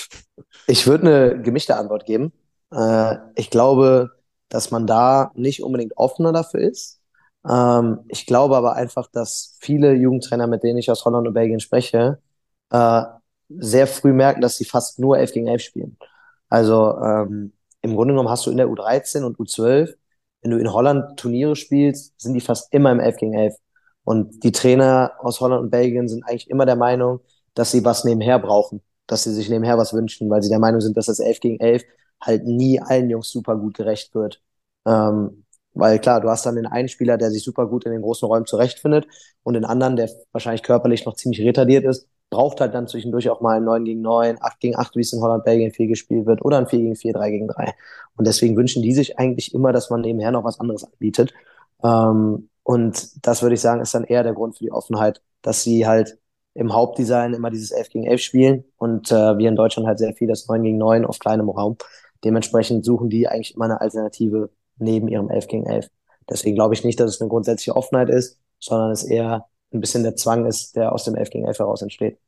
[0.69, 2.33] Ich würde eine gemischte Antwort geben.
[2.73, 4.11] Äh, ich glaube,
[4.49, 7.01] dass man da nicht unbedingt offener dafür ist.
[7.49, 11.61] Ähm, ich glaube aber einfach, dass viele Jugendtrainer, mit denen ich aus Holland und Belgien
[11.61, 12.21] spreche,
[12.71, 13.03] äh,
[13.49, 15.99] sehr früh merken, dass sie fast nur 11 gegen 11 spielen.
[16.49, 17.53] Also ähm,
[17.83, 19.97] im Grunde genommen hast du in der U13 und U12,
[20.43, 23.57] wenn du in Holland Turniere spielst, sind die fast immer im 11 gegen 11.
[24.05, 27.21] Und die Trainer aus Holland und Belgien sind eigentlich immer der Meinung,
[27.55, 30.81] dass sie was nebenher brauchen, dass sie sich nebenher was wünschen, weil sie der Meinung
[30.81, 31.83] sind, dass das 11 gegen 11
[32.21, 34.43] halt nie allen Jungs super gut gerecht wird.
[34.87, 38.03] Ähm, weil klar, du hast dann den einen Spieler, der sich super gut in den
[38.03, 39.07] großen Räumen zurechtfindet
[39.43, 43.41] und den anderen, der wahrscheinlich körperlich noch ziemlich retardiert ist, braucht halt dann zwischendurch auch
[43.41, 46.27] mal ein 9 gegen 9, 8 gegen 8, wie es in Holland, Belgien viel gespielt
[46.27, 47.75] wird, oder ein 4 gegen 4, 3 gegen 3.
[48.17, 51.35] Und deswegen wünschen die sich eigentlich immer, dass man nebenher noch was anderes anbietet.
[51.85, 55.63] Ähm, und das würde ich sagen, ist dann eher der Grund für die Offenheit, dass
[55.63, 56.19] sie halt
[56.55, 60.15] im Hauptdesign immer dieses 11 gegen 11 spielen und äh, wir in Deutschland halt sehr
[60.15, 61.77] viel das 9 gegen 9 auf kleinem Raum.
[62.27, 65.87] Dementsprechend suchen die eigentlich immer eine Alternative neben ihrem 11 gegen 11.
[66.29, 70.03] Deswegen glaube ich nicht, dass es eine grundsätzliche Offenheit ist, sondern es eher ein bisschen
[70.03, 72.19] der Zwang ist, der aus dem 11 gegen 11 heraus entsteht.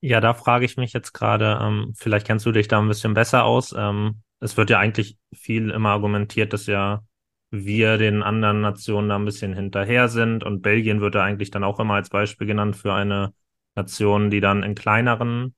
[0.00, 3.12] Ja, da frage ich mich jetzt gerade, ähm, vielleicht kennst du dich da ein bisschen
[3.12, 3.74] besser aus.
[3.76, 7.02] Ähm, es wird ja eigentlich viel immer argumentiert, dass ja
[7.50, 11.64] wir den anderen Nationen da ein bisschen hinterher sind und Belgien wird da eigentlich dann
[11.64, 13.34] auch immer als Beispiel genannt für eine
[13.74, 15.56] Nation, die dann in kleineren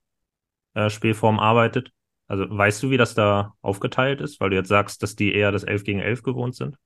[0.72, 1.92] äh, Spielformen arbeitet.
[2.30, 5.50] Also weißt du, wie das da aufgeteilt ist, weil du jetzt sagst, dass die eher
[5.50, 6.76] das 11 gegen 11 gewohnt sind?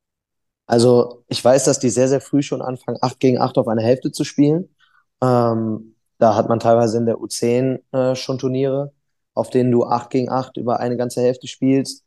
[0.67, 3.83] Also ich weiß, dass die sehr, sehr früh schon anfangen, 8 gegen 8 auf eine
[3.83, 4.75] Hälfte zu spielen.
[5.23, 8.95] Ähm, da hat man teilweise in der U10 äh, schon Turniere,
[9.35, 12.07] auf denen du 8 gegen 8 über eine ganze Hälfte spielst.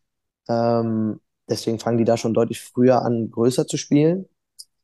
[0.50, 4.26] Ähm, deswegen fangen die da schon deutlich früher an, größer zu spielen.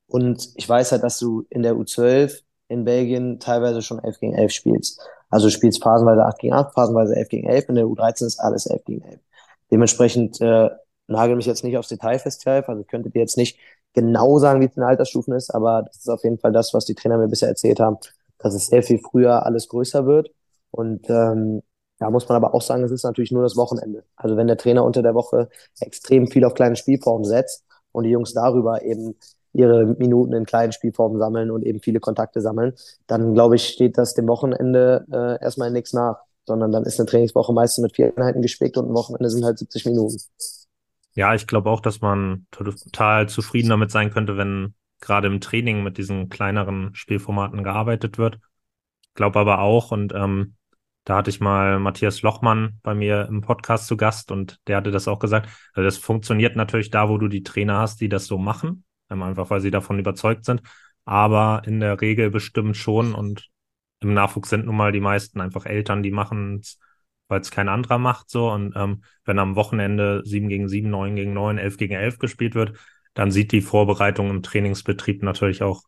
[0.06, 4.36] Und ich weiß halt, dass du in der U12 in Belgien teilweise schon 11 gegen
[4.36, 5.02] 11 spielst.
[5.34, 7.69] Also du spielst phasenweise 8 gegen 8, phasenweise 11 gegen 11.
[7.69, 9.19] In der U13 ist alles 11 gegen 11.
[9.72, 10.69] Dementsprechend äh,
[11.08, 12.69] nagel mich jetzt nicht aufs Detail fest, Jalf.
[12.69, 13.58] Also ich könnte dir jetzt nicht
[13.93, 16.76] genau sagen, wie es in den Altersstufen ist, aber das ist auf jeden Fall das,
[16.76, 17.98] was die Trainer mir bisher erzählt haben,
[18.38, 20.30] dass es sehr viel früher alles größer wird.
[20.69, 21.63] Und ähm,
[21.98, 24.04] da muss man aber auch sagen, es ist natürlich nur das Wochenende.
[24.15, 28.12] Also wenn der Trainer unter der Woche extrem viel auf kleine Spielformen setzt und die
[28.12, 29.15] Jungs darüber eben
[29.54, 32.74] ihre Minuten in kleinen Spielformen sammeln und eben viele Kontakte sammeln,
[33.08, 37.08] dann glaube ich, steht das dem Wochenende äh, erstmal nichts nach, sondern dann ist eine
[37.08, 40.18] Trainingswoche meistens mit vier Einheiten gespickt und ein Wochenende sind halt 70 Minuten.
[41.16, 45.84] Ja, ich glaube auch, dass man total zufrieden damit sein könnte, wenn gerade im Training
[45.84, 48.39] mit diesen kleineren Spielformaten gearbeitet wird.
[49.04, 50.56] Ich glaube aber auch, und ähm,
[51.04, 54.92] da hatte ich mal Matthias Lochmann bei mir im Podcast zu Gast und der hatte
[54.92, 55.50] das auch gesagt.
[55.74, 58.86] Also das funktioniert natürlich da, wo du die Trainer hast, die das so machen,
[59.21, 60.62] einfach weil sie davon überzeugt sind.
[61.06, 63.49] Aber in der Regel bestimmt schon und
[63.99, 66.80] im Nachwuchs sind nun mal die meisten einfach Eltern, die machen es
[67.28, 68.52] weil es kein anderer macht so.
[68.52, 72.56] Und ähm, wenn am Wochenende 7 gegen 7, 9 gegen 9, 11 gegen 11 gespielt
[72.56, 72.78] wird,
[73.13, 75.84] dann sieht die Vorbereitung im Trainingsbetrieb natürlich auch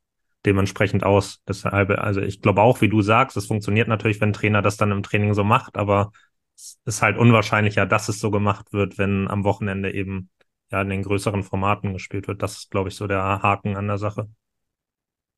[0.46, 1.42] dementsprechend aus.
[1.48, 4.78] Deshalb, also ich glaube auch, wie du sagst, es funktioniert natürlich, wenn ein Trainer das
[4.78, 6.12] dann im Training so macht, aber
[6.56, 10.30] es ist halt unwahrscheinlicher, dass es so gemacht wird, wenn am Wochenende eben
[10.76, 12.42] ja in den größeren Formaten gespielt wird.
[12.44, 14.28] Das ist, glaube ich, so der Haken an der Sache.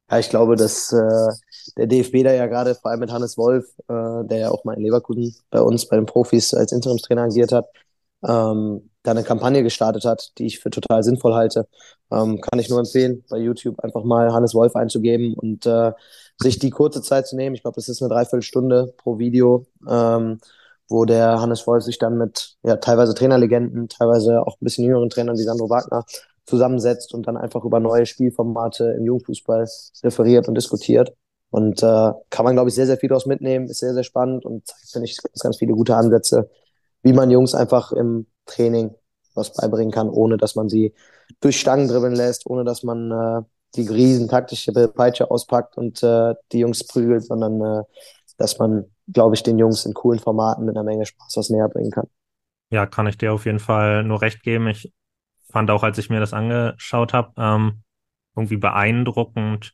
[0.10, 1.32] Ja, ich glaube, dass äh,
[1.78, 4.74] der DFB da ja gerade, vor allem mit Hannes Wolf, äh, der ja auch mal
[4.74, 7.66] in Leverkusen bei uns, bei den Profis als Interimstrainer agiert hat,
[8.26, 11.68] ähm, da eine Kampagne gestartet hat, die ich für total sinnvoll halte.
[12.12, 15.92] Ähm, kann ich nur empfehlen, bei YouTube einfach mal Hannes Wolf einzugeben und äh,
[16.38, 17.56] sich die kurze Zeit zu nehmen.
[17.56, 20.40] Ich glaube, es ist eine Dreiviertelstunde pro Video, ähm,
[20.90, 25.10] wo der Hannes Wolf sich dann mit ja, teilweise Trainerlegenden, teilweise auch ein bisschen jüngeren
[25.10, 26.06] Trainern wie Sandro Wagner
[26.46, 29.68] zusammensetzt und dann einfach über neue Spielformate im Jugendfußball
[30.04, 31.14] referiert und diskutiert.
[31.50, 34.46] Und äh, kann man, glaube ich, sehr, sehr viel daraus mitnehmen, ist sehr, sehr spannend
[34.46, 36.50] und zeigt, finde ich, ganz, ganz viele gute Ansätze,
[37.04, 38.96] wie man Jungs einfach im Training
[39.34, 40.94] was beibringen kann, ohne dass man sie
[41.40, 43.42] durch Stangen dribbeln lässt, ohne dass man äh,
[43.76, 47.84] die riesen taktische Peitsche auspackt und äh, die Jungs prügelt, sondern äh,
[48.38, 51.70] dass man, glaube ich, den Jungs in coolen Formaten mit einer Menge Spaß was näher
[51.70, 52.08] bringen kann.
[52.70, 54.68] Ja, kann ich dir auf jeden Fall nur recht geben.
[54.68, 54.92] Ich
[55.50, 57.84] fand auch, als ich mir das angeschaut habe, ähm,
[58.36, 59.74] irgendwie beeindruckend,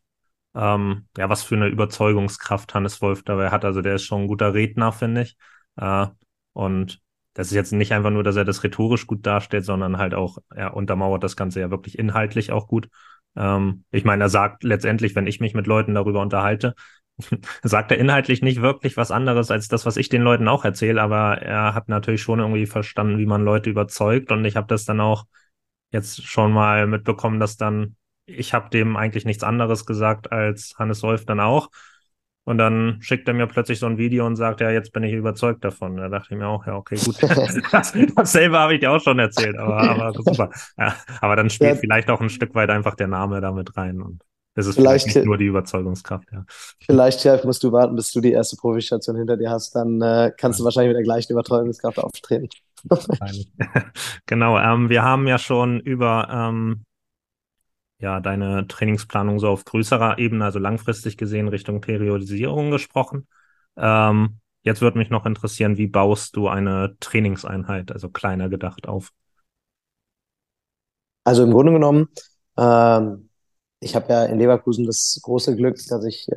[0.55, 3.65] ähm, ja, was für eine Überzeugungskraft Hannes Wolf dabei hat.
[3.65, 5.37] Also der ist schon ein guter Redner, finde ich.
[5.75, 6.07] Äh,
[6.53, 7.01] und
[7.33, 10.37] das ist jetzt nicht einfach nur, dass er das rhetorisch gut darstellt, sondern halt auch,
[10.53, 12.89] er untermauert das Ganze ja wirklich inhaltlich auch gut.
[13.35, 16.75] Ähm, ich meine, er sagt letztendlich, wenn ich mich mit Leuten darüber unterhalte,
[17.63, 21.01] sagt er inhaltlich nicht wirklich was anderes als das, was ich den Leuten auch erzähle,
[21.01, 24.85] aber er hat natürlich schon irgendwie verstanden, wie man Leute überzeugt und ich habe das
[24.85, 25.25] dann auch
[25.91, 27.95] jetzt schon mal mitbekommen, dass dann
[28.25, 31.69] ich habe dem eigentlich nichts anderes gesagt als Hannes Wolf dann auch
[32.45, 35.13] und dann schickt er mir plötzlich so ein Video und sagt, ja, jetzt bin ich
[35.13, 35.95] überzeugt davon.
[35.95, 37.15] Da dachte ich mir auch, ja, okay, gut.
[37.71, 40.49] das, dasselbe habe ich dir auch schon erzählt, aber, aber super.
[40.77, 41.79] Ja, aber dann spielt ja.
[41.79, 44.21] vielleicht auch ein Stück weit einfach der Name damit rein und
[44.55, 46.45] das ist vielleicht, vielleicht nicht nur die Überzeugungskraft, ja.
[46.85, 50.31] Vielleicht, ja, musst du warten, bis du die erste Profistation hinter dir hast, dann äh,
[50.37, 50.63] kannst ja.
[50.63, 52.49] du wahrscheinlich mit der gleichen Überzeugungskraft auftreten.
[54.25, 56.85] genau, ähm, wir haben ja schon über ähm,
[57.99, 63.27] ja deine Trainingsplanung so auf größerer Ebene, also langfristig gesehen Richtung Periodisierung gesprochen.
[63.77, 69.11] Ähm, jetzt würde mich noch interessieren, wie baust du eine Trainingseinheit, also kleiner gedacht, auf?
[71.23, 72.09] Also im Grunde genommen,
[72.57, 73.29] ähm,
[73.83, 76.35] ich habe ja in Leverkusen das große Glück, dass ich äh,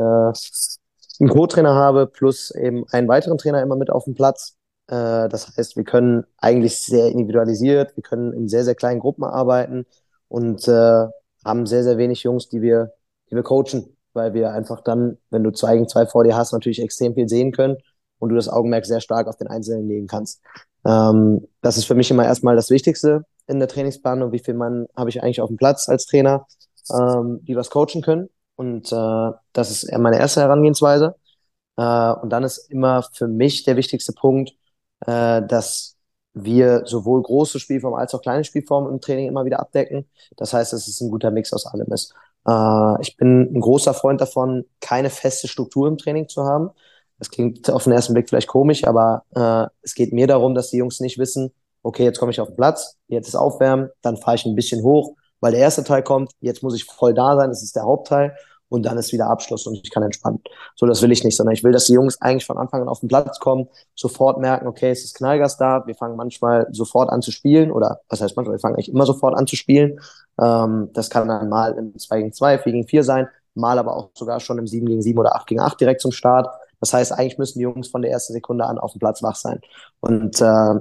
[1.20, 4.56] einen Co-Trainer habe plus eben einen weiteren Trainer immer mit auf dem Platz.
[4.88, 9.24] Äh, das heißt, wir können eigentlich sehr individualisiert, wir können in sehr, sehr kleinen Gruppen
[9.24, 9.86] arbeiten
[10.28, 11.06] und äh,
[11.44, 12.92] haben sehr, sehr wenig Jungs, die wir,
[13.30, 16.52] die wir coachen, weil wir einfach dann, wenn du zwei gegen zwei vor dir hast,
[16.52, 17.76] natürlich extrem viel sehen können
[18.18, 20.42] und du das Augenmerk sehr stark auf den Einzelnen legen kannst.
[20.84, 24.32] Ähm, das ist für mich immer erstmal das Wichtigste in der Trainingsplanung.
[24.32, 26.46] Wie viel Mann habe ich eigentlich auf dem Platz als Trainer,
[26.90, 28.28] ähm, die was coachen können?
[28.56, 31.16] Und äh, das ist meine erste Herangehensweise.
[31.76, 34.52] Äh, und dann ist immer für mich der wichtigste Punkt,
[35.06, 35.96] äh, dass
[36.34, 40.08] wir sowohl große Spielformen als auch kleine Spielformen im Training immer wieder abdecken.
[40.36, 42.14] Das heißt, dass es ein guter Mix aus allem ist.
[42.46, 46.70] Äh, ich bin ein großer Freund davon, keine feste Struktur im Training zu haben.
[47.18, 50.70] Das klingt auf den ersten Blick vielleicht komisch, aber äh, es geht mir darum, dass
[50.70, 54.18] die Jungs nicht wissen, okay, jetzt komme ich auf den Platz, jetzt ist Aufwärmen, dann
[54.18, 55.14] fahre ich ein bisschen hoch,
[55.46, 58.34] weil der erste Teil kommt, jetzt muss ich voll da sein, das ist der Hauptteil
[58.68, 60.42] und dann ist wieder Abschluss und ich kann entspannen.
[60.74, 62.88] So, das will ich nicht, sondern ich will, dass die Jungs eigentlich von Anfang an
[62.88, 67.10] auf den Platz kommen, sofort merken, okay, es ist Knallgas da, wir fangen manchmal sofort
[67.10, 70.00] an zu spielen oder was heißt manchmal, wir fangen eigentlich immer sofort an zu spielen.
[70.42, 73.94] Ähm, das kann dann mal im 2 gegen 2, 4 gegen 4 sein, mal aber
[73.94, 76.48] auch sogar schon im 7 gegen 7 oder 8 gegen 8 direkt zum Start.
[76.80, 79.36] Das heißt, eigentlich müssen die Jungs von der ersten Sekunde an auf dem Platz wach
[79.36, 79.60] sein.
[80.00, 80.74] Und äh,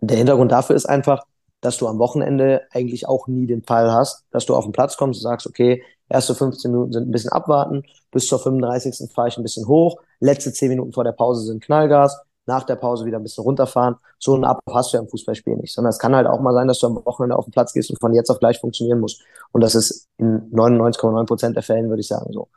[0.00, 1.22] der Hintergrund dafür ist einfach,
[1.66, 4.96] dass du am Wochenende eigentlich auch nie den Fall hast, dass du auf den Platz
[4.96, 9.10] kommst und sagst, okay, Erste 15 Minuten sind ein bisschen abwarten, bis zur 35.
[9.12, 12.76] fahre ich ein bisschen hoch, letzte 10 Minuten vor der Pause sind Knallgas, nach der
[12.76, 13.96] Pause wieder ein bisschen runterfahren.
[14.18, 16.54] So einen Ablauf hast du ja im Fußballspiel nicht, sondern es kann halt auch mal
[16.54, 19.00] sein, dass du am Wochenende auf den Platz gehst und von jetzt auf gleich funktionieren
[19.00, 19.20] musst.
[19.50, 22.48] Und das ist in 99,9 Prozent der Fällen, würde ich sagen, so.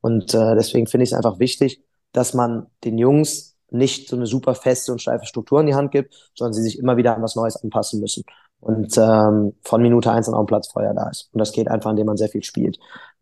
[0.00, 4.26] Und äh, deswegen finde ich es einfach wichtig, dass man den Jungs nicht so eine
[4.26, 7.22] super feste und steife Struktur in die Hand gibt, sondern sie sich immer wieder an
[7.22, 8.24] was Neues anpassen müssen
[8.60, 11.28] und ähm, von Minute eins an auch ein Platzfeuer da ist.
[11.32, 12.78] Und das geht einfach, indem man sehr viel spielt.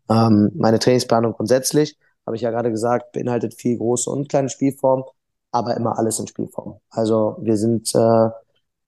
[0.09, 5.05] Ähm, meine Trainingsplanung grundsätzlich, habe ich ja gerade gesagt, beinhaltet viel große und kleine Spielformen,
[5.51, 6.79] aber immer alles in Spielform.
[6.89, 8.29] Also wir sind, äh,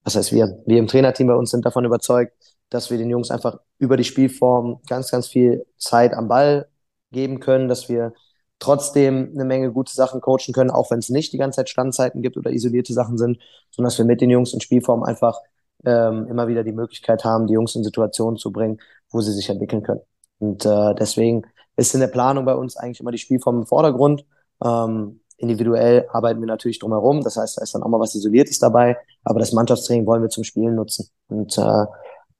[0.03, 2.33] was heißt wir, wir im Trainerteam bei uns sind davon überzeugt,
[2.69, 6.67] dass wir den Jungs einfach über die Spielform ganz, ganz viel Zeit am Ball
[7.11, 8.13] geben können, dass wir
[8.59, 12.21] trotzdem eine Menge gute Sachen coachen können, auch wenn es nicht die ganze Zeit Standzeiten
[12.21, 13.39] gibt oder isolierte Sachen sind,
[13.71, 15.39] sondern dass wir mit den Jungs in Spielform einfach
[15.87, 19.49] ähm, immer wieder die Möglichkeit haben, die Jungs in Situationen zu bringen, wo sie sich
[19.49, 20.01] entwickeln können.
[20.39, 21.43] Und äh, deswegen
[21.77, 24.25] ist in der Planung bei uns eigentlich immer die Spielform im Vordergrund.
[24.63, 27.23] Ähm, individuell arbeiten wir natürlich drumherum.
[27.23, 28.97] Das heißt, da ist dann auch mal was Isoliertes dabei.
[29.23, 31.09] Aber das Mannschaftstraining wollen wir zum Spielen nutzen.
[31.27, 31.85] Und äh,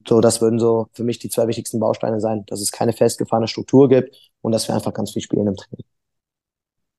[0.07, 3.47] so, das würden so für mich die zwei wichtigsten Bausteine sein, dass es keine festgefahrene
[3.47, 5.85] Struktur gibt und dass wir einfach ganz viel spielen im Training.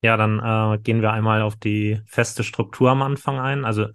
[0.02, 3.64] Ja, dann äh, gehen wir einmal auf die feste Struktur am Anfang ein.
[3.64, 3.87] Also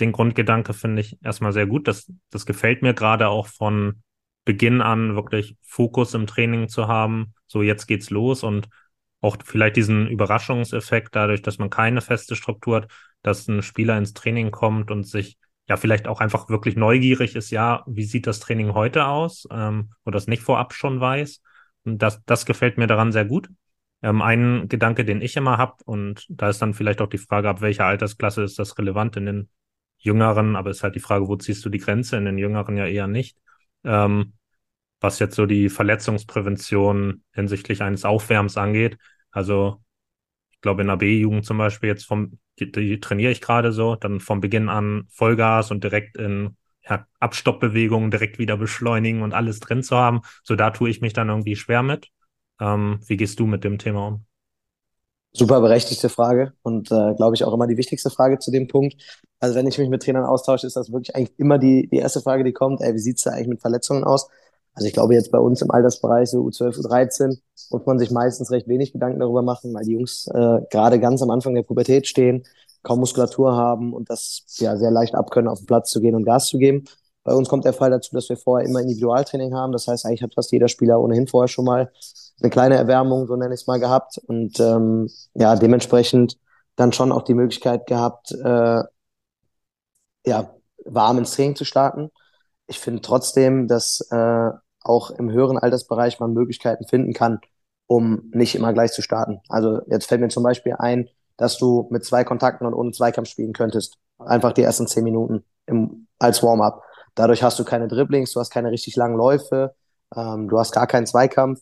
[0.00, 1.88] den Grundgedanke finde ich erstmal sehr gut.
[1.88, 4.02] Das, das gefällt mir gerade auch von
[4.44, 7.34] Beginn an wirklich Fokus im Training zu haben.
[7.46, 8.68] So, jetzt geht's los und
[9.20, 14.12] auch vielleicht diesen Überraschungseffekt dadurch, dass man keine feste Struktur hat, dass ein Spieler ins
[14.12, 18.40] Training kommt und sich ja vielleicht auch einfach wirklich neugierig ist, ja, wie sieht das
[18.40, 21.40] Training heute aus ähm, oder das nicht vorab schon weiß.
[21.84, 23.48] Und das, das gefällt mir daran sehr gut.
[24.02, 27.48] Ähm, ein Gedanke, den ich immer habe, und da ist dann vielleicht auch die Frage,
[27.48, 29.48] ab welcher Altersklasse ist das relevant in den
[30.04, 32.16] Jüngeren, aber ist halt die Frage, wo ziehst du die Grenze?
[32.16, 33.36] In den Jüngeren ja eher nicht.
[33.84, 34.34] Ähm,
[35.00, 38.96] was jetzt so die Verletzungsprävention hinsichtlich eines Aufwärms angeht.
[39.30, 39.82] Also
[40.52, 43.96] ich glaube in der B-Jugend zum Beispiel jetzt vom, die, die trainiere ich gerade so,
[43.96, 46.56] dann vom Beginn an Vollgas und direkt in
[46.88, 50.22] ja, Abstoppbewegungen direkt wieder beschleunigen und alles drin zu haben.
[50.42, 52.08] So da tue ich mich dann irgendwie schwer mit.
[52.60, 54.26] Ähm, wie gehst du mit dem Thema um?
[55.32, 58.96] Super berechtigte Frage und äh, glaube ich auch immer die wichtigste Frage zu dem Punkt.
[59.44, 62.22] Also wenn ich mich mit Trainern austausche, ist das wirklich eigentlich immer die, die erste
[62.22, 64.26] Frage, die kommt, ey, wie sieht's da eigentlich mit Verletzungen aus?
[64.72, 67.38] Also ich glaube jetzt bei uns im Altersbereich, so U12, U13,
[67.70, 71.20] muss man sich meistens recht wenig Gedanken darüber machen, weil die Jungs äh, gerade ganz
[71.20, 72.44] am Anfang der Pubertät stehen,
[72.82, 76.24] kaum Muskulatur haben und das ja sehr leicht abkönnen, auf den Platz zu gehen und
[76.24, 76.84] Gas zu geben.
[77.22, 79.72] Bei uns kommt der Fall dazu, dass wir vorher immer Individualtraining haben.
[79.72, 81.92] Das heißt, eigentlich hat fast jeder Spieler ohnehin vorher schon mal
[82.40, 84.16] eine kleine Erwärmung, so nenne ich es mal, gehabt.
[84.26, 86.38] Und ähm, ja, dementsprechend
[86.76, 88.82] dann schon auch die Möglichkeit gehabt, äh,
[90.24, 92.10] ja, warm ins Training zu starten.
[92.66, 97.40] Ich finde trotzdem, dass äh, auch im höheren Altersbereich man Möglichkeiten finden kann,
[97.86, 99.40] um nicht immer gleich zu starten.
[99.48, 103.28] Also jetzt fällt mir zum Beispiel ein, dass du mit zwei Kontakten und ohne Zweikampf
[103.28, 103.98] spielen könntest.
[104.18, 106.82] Einfach die ersten zehn Minuten im, als Warm-up.
[107.14, 109.74] Dadurch hast du keine Dribblings, du hast keine richtig langen Läufe,
[110.14, 111.60] ähm, du hast gar keinen Zweikampf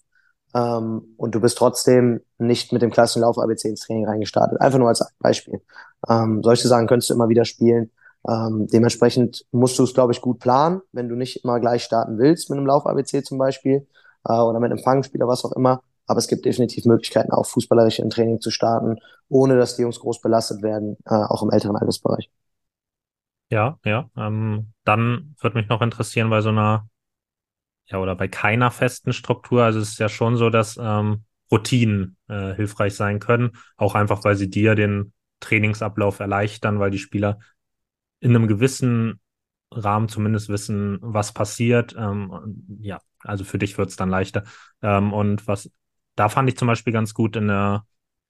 [0.55, 4.61] ähm, und du bist trotzdem nicht mit dem klassischen Lauf ABC ins Training reingestartet.
[4.61, 5.63] Einfach nur als Beispiel.
[6.09, 7.91] Ähm, solche Sachen könntest du immer wieder spielen.
[8.29, 12.19] Ähm, dementsprechend musst du es, glaube ich, gut planen, wenn du nicht immer gleich starten
[12.19, 13.87] willst mit einem Lauf-ABC zum Beispiel
[14.25, 15.83] äh, oder mit einem Fangspieler, was auch immer.
[16.07, 18.97] Aber es gibt definitiv Möglichkeiten, auch fußballerisch im Training zu starten,
[19.29, 22.31] ohne dass die Jungs groß belastet werden, äh, auch im älteren Altersbereich.
[23.51, 24.09] Ja, ja.
[24.17, 26.89] Ähm, dann würde mich noch interessieren bei so einer,
[27.87, 29.63] ja, oder bei keiner festen Struktur.
[29.65, 34.25] Also es ist ja schon so, dass ähm, Routinen äh, hilfreich sein können, auch einfach,
[34.25, 37.39] weil sie dir den Trainingsablauf erleichtern, weil die Spieler
[38.23, 39.21] in einem gewissen
[39.71, 41.95] Rahmen zumindest wissen, was passiert.
[41.99, 44.45] Ähm, ja, also für dich wird es dann leichter.
[44.81, 45.71] Ähm, und was
[46.15, 47.87] da fand ich zum Beispiel ganz gut in der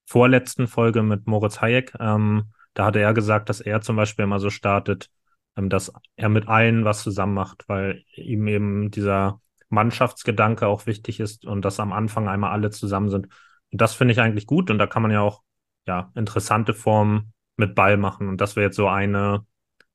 [0.06, 1.94] vorletzten Folge mit Moritz Hayek.
[1.98, 5.10] Ähm, da hatte er gesagt, dass er zum Beispiel immer so startet,
[5.56, 11.20] ähm, dass er mit allen was zusammen macht, weil ihm eben dieser Mannschaftsgedanke auch wichtig
[11.20, 13.26] ist und dass am Anfang einmal alle zusammen sind.
[13.70, 15.42] Und das finde ich eigentlich gut und da kann man ja auch
[15.86, 19.44] ja interessante Formen mit Ball machen und das wäre jetzt so eine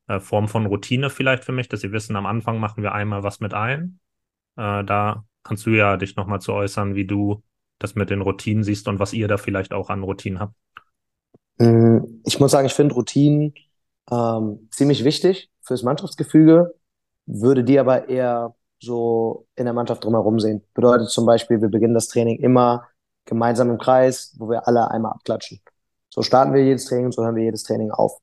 [0.07, 3.23] äh, Form von Routine vielleicht für mich, dass sie wissen, am Anfang machen wir einmal
[3.23, 3.99] was mit allen.
[4.55, 7.43] Äh, da kannst du ja dich nochmal zu äußern, wie du
[7.79, 10.55] das mit den Routinen siehst und was ihr da vielleicht auch an Routinen habt.
[11.59, 13.53] Mm, ich muss sagen, ich finde Routinen
[14.11, 16.73] ähm, ziemlich wichtig fürs Mannschaftsgefüge,
[17.25, 20.63] würde die aber eher so in der Mannschaft drumherum sehen.
[20.73, 22.87] Bedeutet zum Beispiel, wir beginnen das Training immer
[23.25, 25.59] gemeinsam im Kreis, wo wir alle einmal abklatschen.
[26.09, 28.19] So starten wir jedes Training und so hören wir jedes Training auf.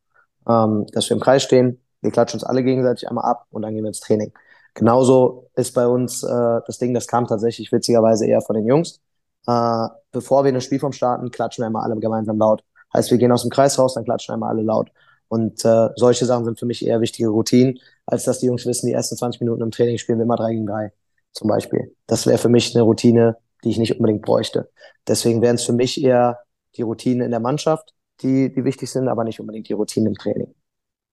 [0.48, 3.74] Ähm, dass wir im Kreis stehen, wir klatschen uns alle gegenseitig einmal ab und dann
[3.74, 4.32] gehen wir ins Training.
[4.74, 9.00] Genauso ist bei uns äh, das Ding, das kam tatsächlich witzigerweise eher von den Jungs.
[9.46, 12.64] Äh, bevor wir in eine Spielform starten, klatschen wir einmal alle gemeinsam laut.
[12.92, 14.90] Heißt, wir gehen aus dem Kreis raus, dann klatschen einmal alle laut.
[15.28, 18.86] Und äh, solche Sachen sind für mich eher wichtige Routinen, als dass die Jungs wissen,
[18.86, 20.92] die ersten 20 Minuten im Training spielen wir immer 3 gegen 3
[21.32, 21.94] zum Beispiel.
[22.06, 24.70] Das wäre für mich eine Routine, die ich nicht unbedingt bräuchte.
[25.08, 26.40] Deswegen wären es für mich eher
[26.76, 27.94] die Routinen in der Mannschaft,
[28.24, 30.54] die, die wichtig sind, aber nicht unbedingt die Routinen im Training.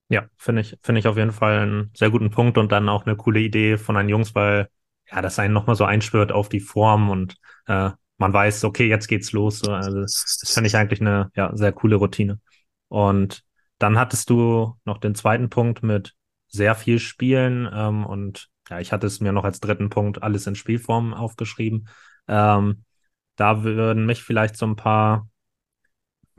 [0.10, 3.06] Ja, finde ich, finde ich auf jeden Fall einen sehr guten Punkt und dann auch
[3.06, 4.68] eine coole Idee von einen Jungs, weil
[5.10, 9.08] ja, das einen nochmal so einschwört auf die Form und äh, man weiß, okay, jetzt
[9.08, 9.68] geht's los.
[9.68, 12.40] Also das finde ich eigentlich eine ja, sehr coole Routine.
[12.88, 13.44] Und
[13.80, 16.14] dann hattest du noch den zweiten Punkt mit
[16.48, 20.46] sehr viel Spielen ähm, und ja, ich hatte es mir noch als dritten Punkt alles
[20.48, 21.88] in Spielform aufgeschrieben.
[22.28, 22.84] Ähm,
[23.36, 25.28] da würden mich vielleicht so ein paar,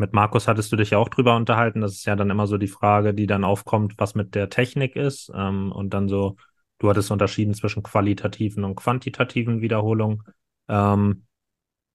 [0.03, 2.59] mit Markus hattest du dich ja auch drüber unterhalten, das ist ja dann immer so
[2.59, 6.37] die Frage, die dann aufkommt, was mit der Technik ist ähm, und dann so,
[6.81, 10.25] du hattest unterschieden zwischen qualitativen und quantitativen Wiederholungen.
[10.69, 11.25] Ähm,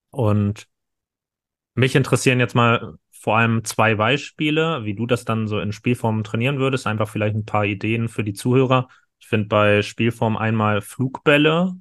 [0.09, 0.69] und
[1.75, 6.23] mich interessieren jetzt mal vor allem zwei Beispiele, wie du das dann so in Spielform
[6.23, 6.87] trainieren würdest.
[6.87, 8.87] Einfach vielleicht ein paar Ideen für die Zuhörer.
[9.19, 11.75] Ich finde bei Spielform einmal Flugbälle.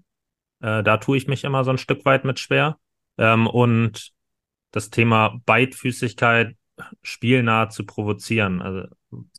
[0.61, 2.79] Äh, da tue ich mich immer so ein Stück weit mit schwer.
[3.17, 4.16] Ähm, und
[4.71, 6.57] das Thema Beidfüßigkeit
[7.03, 8.61] spielnah zu provozieren.
[8.61, 8.89] Also,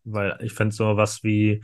[0.03, 1.63] weil ich finde so was wie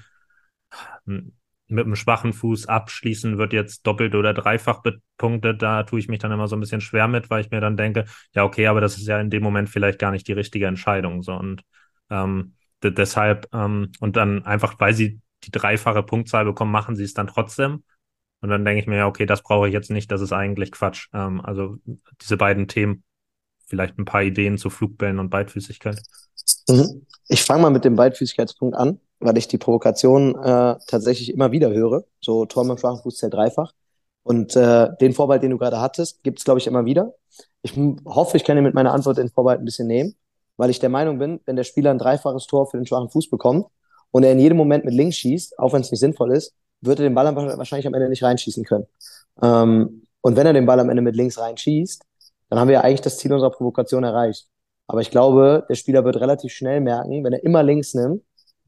[1.06, 1.34] hm,
[1.68, 5.62] mit einem schwachen Fuß abschließen wird jetzt doppelt oder dreifach bepunktet.
[5.62, 7.78] Da tue ich mich dann immer so ein bisschen schwer mit, weil ich mir dann
[7.78, 10.68] denke, ja, okay, aber das ist ja in dem Moment vielleicht gar nicht die richtige
[10.68, 11.24] Entscheidung.
[11.24, 11.64] So und
[12.10, 17.14] ähm, deshalb, ähm, und dann einfach, weil sie die dreifache Punktzahl bekommen, machen sie es
[17.14, 17.84] dann trotzdem.
[18.42, 20.72] Und dann denke ich mir, ja, okay, das brauche ich jetzt nicht, das ist eigentlich
[20.72, 21.08] Quatsch.
[21.14, 21.78] Ähm, also
[22.22, 23.04] diese beiden Themen,
[23.74, 26.00] vielleicht ein paar Ideen zu Flugbällen und Beidfüßigkeit.
[26.70, 27.06] Mhm.
[27.28, 31.72] Ich fange mal mit dem Beidfüßigkeitspunkt an weil ich die Provokation äh, tatsächlich immer wieder
[31.72, 32.04] höre.
[32.22, 33.74] So Tor mit schwachen Fuß zählt dreifach.
[34.24, 37.14] Und äh, den Vorbehalt, den du gerade hattest, gibt es, glaube ich, immer wieder.
[37.62, 37.74] Ich
[38.06, 40.16] hoffe, ich kann dir mit meiner Antwort den Vorbehalt ein bisschen nehmen,
[40.58, 43.30] weil ich der Meinung bin, wenn der Spieler ein dreifaches Tor für den schwachen Fuß
[43.30, 43.66] bekommt
[44.12, 47.00] und er in jedem Moment mit links schießt, auch wenn es nicht sinnvoll ist, wird
[47.00, 48.86] er den Ball wahrscheinlich am Ende nicht reinschießen können.
[49.42, 52.04] Ähm, und wenn er den Ball am Ende mit links reinschießt,
[52.54, 54.48] dann haben wir eigentlich das Ziel unserer Provokation erreicht.
[54.86, 58.22] Aber ich glaube, der Spieler wird relativ schnell merken, wenn er immer links nimmt,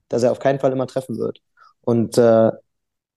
[0.08, 1.40] dass er auf keinen Fall immer treffen wird.
[1.82, 2.50] Und äh,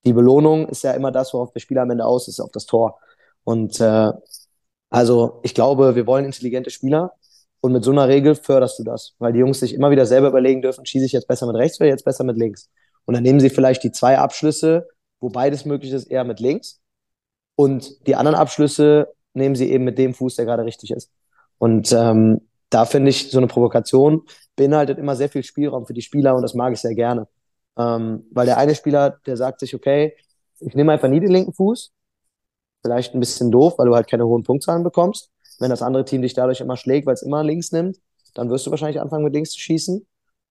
[0.05, 2.67] die Belohnung ist ja immer das, worauf der Spieler am Ende aus ist, auf das
[2.67, 3.01] Tor.
[3.45, 4.13] Und äh,
[4.91, 7.15] also ich glaube, wir wollen intelligente Spieler
[7.61, 10.29] und mit so einer Regel förderst du das, weil die Jungs sich immer wieder selber
[10.29, 12.69] überlegen dürfen, schieße ich jetzt besser mit rechts oder jetzt besser mit links.
[13.07, 14.87] Und dann nehmen sie vielleicht die zwei Abschlüsse,
[15.19, 16.83] wo beides möglich ist, eher mit links.
[17.57, 21.11] Und die anderen Abschlüsse nehmen sie eben mit dem Fuß, der gerade richtig ist.
[21.59, 24.23] Und ähm, da finde ich, so eine Provokation
[24.57, 27.27] beinhaltet immer sehr viel Spielraum für die Spieler und das mag ich sehr gerne.
[27.79, 30.15] Ähm, weil der eine Spieler, der sagt sich, okay,
[30.61, 31.93] ich nehme einfach nie den linken Fuß,
[32.83, 35.31] vielleicht ein bisschen doof, weil du halt keine hohen Punktzahlen bekommst.
[35.59, 37.99] Wenn das andere Team dich dadurch immer schlägt, weil es immer links nimmt,
[38.35, 40.07] dann wirst du wahrscheinlich anfangen, mit links zu schießen.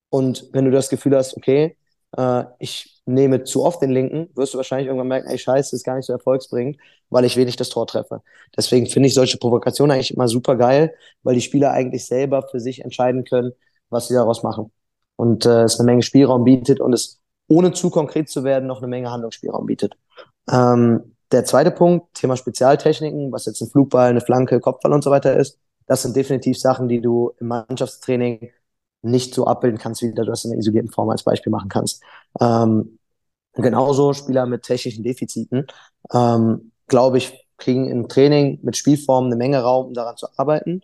[0.10, 1.78] Und wenn du das Gefühl hast, okay,
[2.18, 5.84] äh, ich nehme zu oft den linken, wirst du wahrscheinlich irgendwann merken, ey, scheiße, ist
[5.84, 6.78] gar nicht so erfolgsbringend,
[7.10, 8.22] weil ich wenig das Tor treffe.
[8.56, 10.94] Deswegen finde ich solche Provokationen eigentlich immer super geil,
[11.24, 13.54] weil die Spieler eigentlich selber für sich entscheiden können,
[13.90, 14.72] was sie daraus machen.
[15.16, 18.80] Und äh, es eine Menge Spielraum bietet und es ohne zu konkret zu werden noch
[18.80, 19.96] eine Menge Handlungsspielraum bietet.
[20.52, 25.12] Ähm, der zweite Punkt, Thema Spezialtechniken, was jetzt ein Flugball, eine Flanke, Kopfball und so
[25.12, 28.52] weiter ist, das sind definitiv Sachen, die du im Mannschaftstraining
[29.02, 32.04] nicht so abbilden kannst, wie du das in der isolierten Form als Beispiel machen kannst.
[32.42, 32.97] Ähm,
[33.58, 35.68] genauso Spieler mit technischen Defiziten,
[36.14, 40.82] ähm, glaube ich, kriegen im Training mit Spielformen eine Menge Raum, um daran zu arbeiten,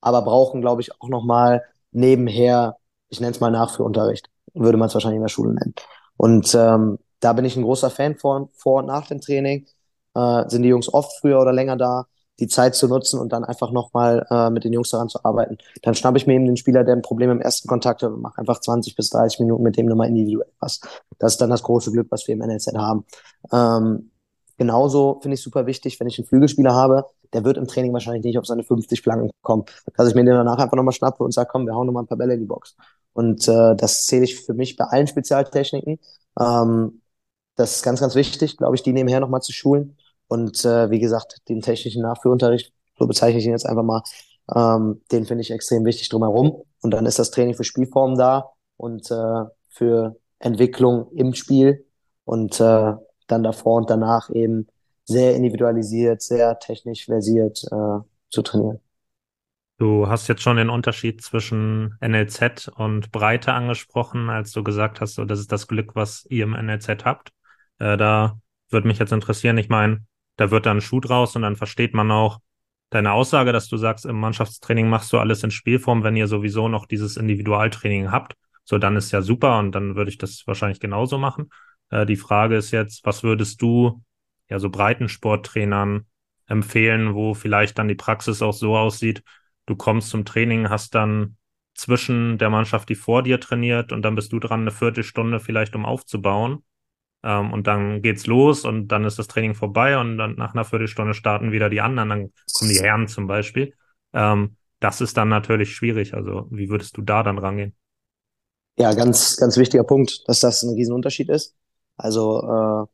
[0.00, 2.76] aber brauchen, glaube ich, auch nochmal nebenher,
[3.08, 5.74] ich nenne es mal Nachführunterricht, würde man es wahrscheinlich in der Schule nennen.
[6.16, 9.66] Und ähm, da bin ich ein großer Fan von, vor und nach dem Training.
[10.14, 12.06] Äh, sind die Jungs oft früher oder länger da,
[12.40, 15.58] die Zeit zu nutzen und dann einfach nochmal äh, mit den Jungs daran zu arbeiten.
[15.82, 18.22] Dann schnappe ich mir eben den Spieler, der ein Problem im ersten Kontakt hat und
[18.22, 20.80] mache einfach 20 bis 30 Minuten mit dem nochmal individuell was.
[21.18, 23.04] Das ist dann das große Glück, was wir im NLZ haben.
[23.52, 24.10] Ähm,
[24.58, 28.24] genauso finde ich super wichtig, wenn ich einen Flügelspieler habe, der wird im Training wahrscheinlich
[28.24, 29.64] nicht auf seine 50 Flanken kommen,
[29.96, 32.06] dass ich mir den danach einfach nochmal schnappe und sage, komm, wir hauen nochmal ein
[32.08, 32.76] paar Bälle in die Box.
[33.12, 35.98] Und äh, das zähle ich für mich bei allen Spezialtechniken.
[36.40, 37.02] Ähm,
[37.56, 39.96] das ist ganz, ganz wichtig, glaube ich, die nebenher nochmal zu schulen.
[40.28, 44.02] Und äh, wie gesagt, den technischen Nachführunterricht, so bezeichne ich ihn jetzt einfach mal,
[44.54, 46.62] ähm, den finde ich extrem wichtig drumherum.
[46.82, 51.86] Und dann ist das Training für Spielformen da und äh, für Entwicklung im Spiel
[52.24, 52.94] und äh,
[53.26, 54.66] dann davor und danach eben
[55.04, 57.98] sehr individualisiert, sehr technisch versiert äh,
[58.30, 58.80] zu trainieren.
[59.78, 65.14] Du hast jetzt schon den Unterschied zwischen NLZ und Breite angesprochen, als du gesagt hast,
[65.14, 67.30] so das ist das Glück, was ihr im NLZ habt.
[67.78, 68.38] Äh, da
[68.70, 70.04] würde mich jetzt interessieren, ich meine,
[70.36, 72.38] da wird dann ein Schuh draus und dann versteht man auch
[72.90, 76.68] deine Aussage, dass du sagst, im Mannschaftstraining machst du alles in Spielform, wenn ihr sowieso
[76.68, 78.34] noch dieses Individualtraining habt.
[78.64, 81.50] So, dann ist ja super und dann würde ich das wahrscheinlich genauso machen.
[81.90, 84.02] Äh, die Frage ist jetzt, was würdest du
[84.48, 86.06] ja so Breitensporttrainern
[86.46, 89.22] empfehlen, wo vielleicht dann die Praxis auch so aussieht,
[89.66, 91.36] du kommst zum Training, hast dann
[91.74, 95.74] zwischen der Mannschaft, die vor dir trainiert und dann bist du dran, eine Viertelstunde vielleicht,
[95.74, 96.62] um aufzubauen.
[97.22, 100.64] Ähm, und dann geht's los und dann ist das Training vorbei und dann nach einer
[100.64, 103.74] Viertelstunde starten wieder die anderen, dann kommen die Herren zum Beispiel.
[104.12, 106.14] Ähm, das ist dann natürlich schwierig.
[106.14, 107.74] Also wie würdest du da dann rangehen?
[108.76, 111.54] Ja, ganz, ganz wichtiger Punkt, dass das ein Riesenunterschied ist.
[111.96, 112.86] Also äh,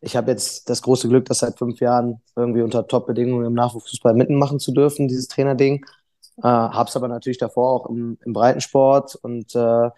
[0.00, 4.14] ich habe jetzt das große Glück, das seit fünf Jahren irgendwie unter Top-Bedingungen im Nachwuchsfußball
[4.14, 5.84] mitmachen zu dürfen, dieses Trainerding.
[6.38, 9.90] Äh, hab's aber natürlich davor auch im, im Breitensport und äh,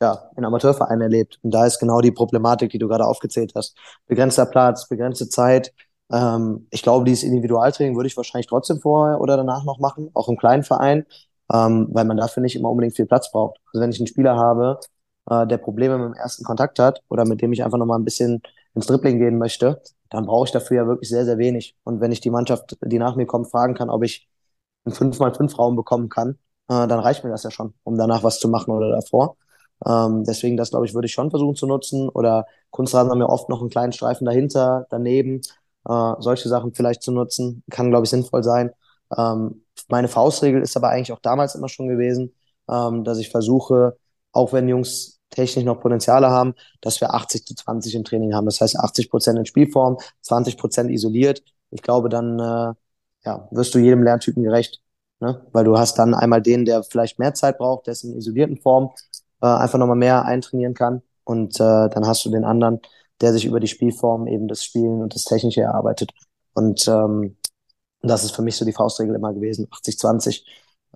[0.00, 1.38] ja, in Amateurvereinen erlebt.
[1.42, 3.76] Und da ist genau die Problematik, die du gerade aufgezählt hast.
[4.06, 5.72] Begrenzter Platz, begrenzte Zeit.
[6.12, 10.28] Ähm, ich glaube, dieses Individualtraining würde ich wahrscheinlich trotzdem vorher oder danach noch machen, auch
[10.28, 11.06] im kleinen Verein,
[11.52, 13.58] ähm, weil man dafür nicht immer unbedingt viel Platz braucht.
[13.72, 14.80] Also wenn ich einen Spieler habe,
[15.30, 17.98] äh, der Probleme mit dem ersten Kontakt hat oder mit dem ich einfach noch mal
[17.98, 18.42] ein bisschen
[18.74, 21.74] ins Dribbling gehen möchte, dann brauche ich dafür ja wirklich sehr, sehr wenig.
[21.84, 24.28] Und wenn ich die Mannschaft, die nach mir kommt, fragen kann, ob ich
[24.84, 26.38] einen 5x5 Raum bekommen kann,
[26.68, 29.36] äh, dann reicht mir das ja schon, um danach was zu machen oder davor.
[29.84, 32.08] Ähm, deswegen, das glaube ich, würde ich schon versuchen zu nutzen.
[32.08, 35.40] Oder Kunstrasen haben ja oft noch einen kleinen Streifen dahinter, daneben.
[35.88, 38.70] Äh, solche Sachen vielleicht zu nutzen, kann, glaube ich, sinnvoll sein.
[39.16, 42.34] Ähm, meine Faustregel ist aber eigentlich auch damals immer schon gewesen,
[42.68, 43.96] ähm, dass ich versuche,
[44.32, 48.46] auch wenn Jungs technisch noch Potenziale haben, dass wir 80 zu 20 im Training haben.
[48.46, 51.42] Das heißt 80 Prozent in Spielform, 20 Prozent isoliert.
[51.70, 52.74] Ich glaube, dann äh,
[53.24, 54.80] ja, wirst du jedem Lerntypen gerecht.
[55.20, 55.46] Ne?
[55.52, 58.90] Weil du hast dann einmal den, der vielleicht mehr Zeit braucht, in isolierten Form,
[59.46, 61.02] äh, einfach nochmal mehr eintrainieren kann.
[61.24, 62.80] Und äh, dann hast du den anderen,
[63.20, 66.12] der sich über die Spielform eben das Spielen und das Technische erarbeitet.
[66.54, 67.36] Und ähm,
[68.02, 70.42] das ist für mich so die Faustregel immer gewesen, 80-20.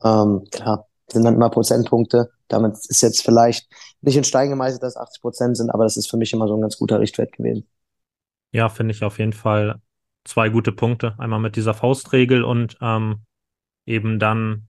[0.05, 2.31] Ähm, klar, sind dann immer Prozentpunkte.
[2.49, 3.69] Damit ist jetzt vielleicht
[4.01, 6.55] nicht in Stein gemeißelt, dass 80 Prozent sind, aber das ist für mich immer so
[6.55, 7.69] ein ganz guter Richtwert gewesen.
[8.53, 9.81] Ja, finde ich auf jeden Fall
[10.25, 11.15] zwei gute Punkte.
[11.19, 13.25] Einmal mit dieser Faustregel und ähm,
[13.87, 14.69] eben dann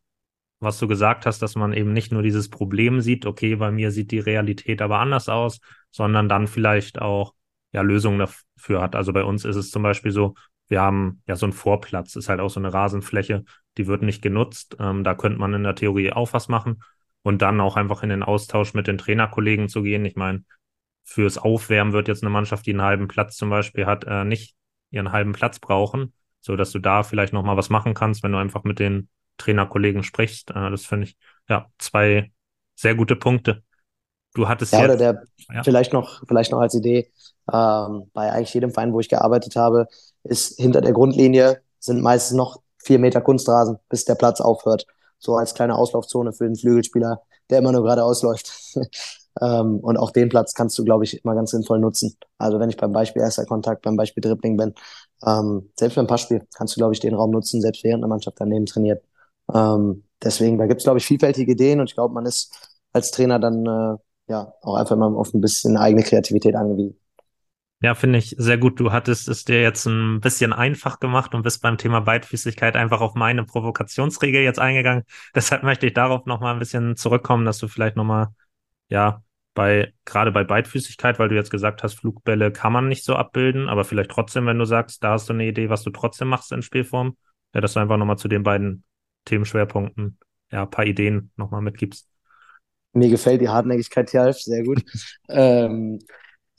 [0.61, 3.91] was du gesagt hast, dass man eben nicht nur dieses Problem sieht, okay, bei mir
[3.91, 5.59] sieht die Realität aber anders aus,
[5.91, 7.33] sondern dann vielleicht auch
[7.73, 8.95] ja Lösungen dafür hat.
[8.95, 10.35] Also bei uns ist es zum Beispiel so,
[10.67, 13.43] wir haben ja so einen Vorplatz, ist halt auch so eine Rasenfläche,
[13.77, 14.77] die wird nicht genutzt.
[14.79, 16.81] Ähm, da könnte man in der Theorie auch was machen
[17.23, 20.05] und dann auch einfach in den Austausch mit den Trainerkollegen zu gehen.
[20.05, 20.43] Ich meine,
[21.03, 24.55] fürs Aufwärmen wird jetzt eine Mannschaft, die einen halben Platz zum Beispiel hat, äh, nicht
[24.91, 28.31] ihren halben Platz brauchen, so dass du da vielleicht noch mal was machen kannst, wenn
[28.31, 29.09] du einfach mit den
[29.41, 30.51] Trainerkollegen sprichst.
[30.51, 31.17] Äh, das finde ich
[31.49, 32.31] ja zwei
[32.75, 33.63] sehr gute Punkte.
[34.33, 35.23] Du hattest ja, oder der
[35.53, 35.63] ja.
[35.63, 37.11] vielleicht noch vielleicht noch als Idee
[37.51, 39.87] ähm, bei eigentlich jedem Verein, wo ich gearbeitet habe,
[40.23, 44.85] ist hinter der Grundlinie sind meistens noch vier Meter Kunstrasen, bis der Platz aufhört.
[45.19, 48.51] So als kleine Auslaufzone für den Flügelspieler, der immer nur gerade ausläuft.
[49.41, 52.15] ähm, und auch den Platz kannst du, glaube ich, immer ganz sinnvoll nutzen.
[52.37, 54.73] Also wenn ich beim Beispiel erster Kontakt, beim Beispiel Dribbling bin,
[55.25, 58.37] ähm, selbst beim Passspiel kannst du, glaube ich, den Raum nutzen, selbst während eine Mannschaft
[58.39, 59.03] daneben trainiert.
[59.53, 63.11] Ähm, deswegen, da gibt es, glaube ich, vielfältige Ideen und ich glaube, man ist als
[63.11, 66.97] Trainer dann äh, ja auch einfach mal auf ein bisschen eigene Kreativität angewiesen.
[67.83, 68.79] Ja, finde ich sehr gut.
[68.79, 73.01] Du hattest es dir jetzt ein bisschen einfach gemacht und bist beim Thema Beidfüßigkeit einfach
[73.01, 75.03] auf meine Provokationsregel jetzt eingegangen.
[75.35, 78.27] Deshalb möchte ich darauf nochmal ein bisschen zurückkommen, dass du vielleicht nochmal,
[78.89, 79.23] ja,
[79.55, 83.67] bei, gerade bei Beidfüßigkeit, weil du jetzt gesagt hast, Flugbälle kann man nicht so abbilden,
[83.67, 86.51] aber vielleicht trotzdem, wenn du sagst, da hast du eine Idee, was du trotzdem machst
[86.51, 87.17] in Spielform,
[87.53, 88.83] ja, dass du einfach nochmal zu den beiden
[89.25, 90.17] Themenschwerpunkten,
[90.51, 92.07] ja, ein paar Ideen nochmal mitgibst.
[92.93, 94.83] Mir gefällt die Hartnäckigkeit, Tjalf, sehr gut.
[95.29, 95.99] ähm,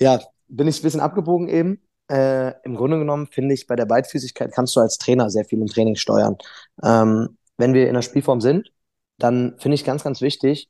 [0.00, 1.82] ja, bin ich ein bisschen abgebogen eben.
[2.10, 5.60] Äh, Im Grunde genommen finde ich, bei der Beidfüßigkeit kannst du als Trainer sehr viel
[5.60, 6.36] im Training steuern.
[6.82, 8.72] Ähm, wenn wir in der Spielform sind,
[9.18, 10.68] dann finde ich ganz, ganz wichtig,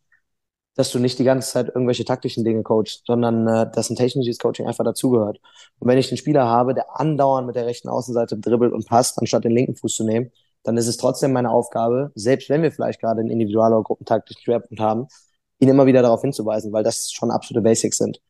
[0.75, 4.39] dass du nicht die ganze Zeit irgendwelche taktischen Dinge coachst, sondern äh, dass ein technisches
[4.39, 5.41] Coaching einfach dazugehört.
[5.79, 9.19] Und wenn ich einen Spieler habe, der andauernd mit der rechten Außenseite dribbelt und passt,
[9.19, 10.31] anstatt den linken Fuß zu nehmen,
[10.65, 14.43] dann ist es trotzdem meine Aufgabe, selbst wenn wir vielleicht gerade einen Individual- oder gruppentaktischen
[14.43, 15.07] Schwerpunkt haben,
[15.59, 18.21] ihn immer wieder darauf hinzuweisen, weil das schon absolute Basics sind.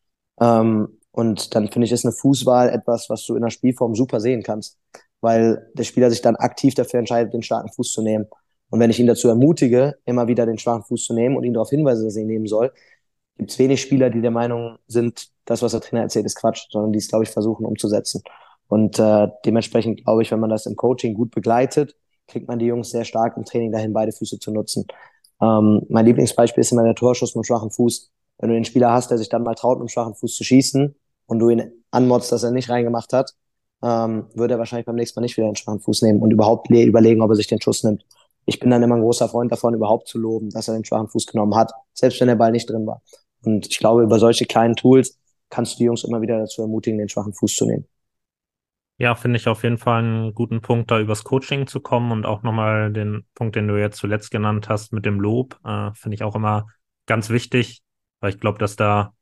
[0.41, 4.21] Ähm, und dann finde ich, ist eine Fußwahl etwas, was du in der Spielform super
[4.21, 4.79] sehen kannst,
[5.21, 8.27] weil der Spieler sich dann aktiv dafür entscheidet, den starken Fuß zu nehmen.
[8.71, 11.53] Und wenn ich ihn dazu ermutige, immer wieder den schwachen Fuß zu nehmen und ihn
[11.53, 12.73] darauf hinweise, dass er ihn nehmen soll,
[13.37, 16.67] gibt es wenig Spieler, die der Meinung sind, das, was der Trainer erzählt, ist Quatsch,
[16.71, 18.23] sondern die es, glaube ich, versuchen umzusetzen.
[18.69, 21.97] Und äh, dementsprechend glaube ich, wenn man das im Coaching gut begleitet,
[22.33, 24.87] kriegt man die Jungs sehr stark im Training dahin, beide Füße zu nutzen.
[25.41, 28.11] Ähm, mein Lieblingsbeispiel ist immer der Torschuss mit dem schwachen Fuß.
[28.39, 30.95] Wenn du den Spieler hast, der sich dann mal traut, mit schwachen Fuß zu schießen
[31.27, 33.35] und du ihn anmotzt, dass er nicht reingemacht hat,
[33.83, 36.71] ähm, würde er wahrscheinlich beim nächsten Mal nicht wieder den schwachen Fuß nehmen und überhaupt
[36.71, 38.05] überlegen, ob er sich den Schuss nimmt.
[38.47, 41.09] Ich bin dann immer ein großer Freund davon, überhaupt zu loben, dass er den schwachen
[41.09, 43.03] Fuß genommen hat, selbst wenn der Ball nicht drin war.
[43.45, 45.19] Und ich glaube, über solche kleinen Tools
[45.51, 47.87] kannst du die Jungs immer wieder dazu ermutigen, den schwachen Fuß zu nehmen.
[49.03, 52.25] Ja, finde ich auf jeden Fall einen guten Punkt, da übers Coaching zu kommen und
[52.25, 56.15] auch nochmal den Punkt, den du jetzt zuletzt genannt hast mit dem Lob, äh, finde
[56.15, 56.69] ich auch immer
[57.07, 57.83] ganz wichtig,
[58.21, 59.13] weil ich glaube, dass da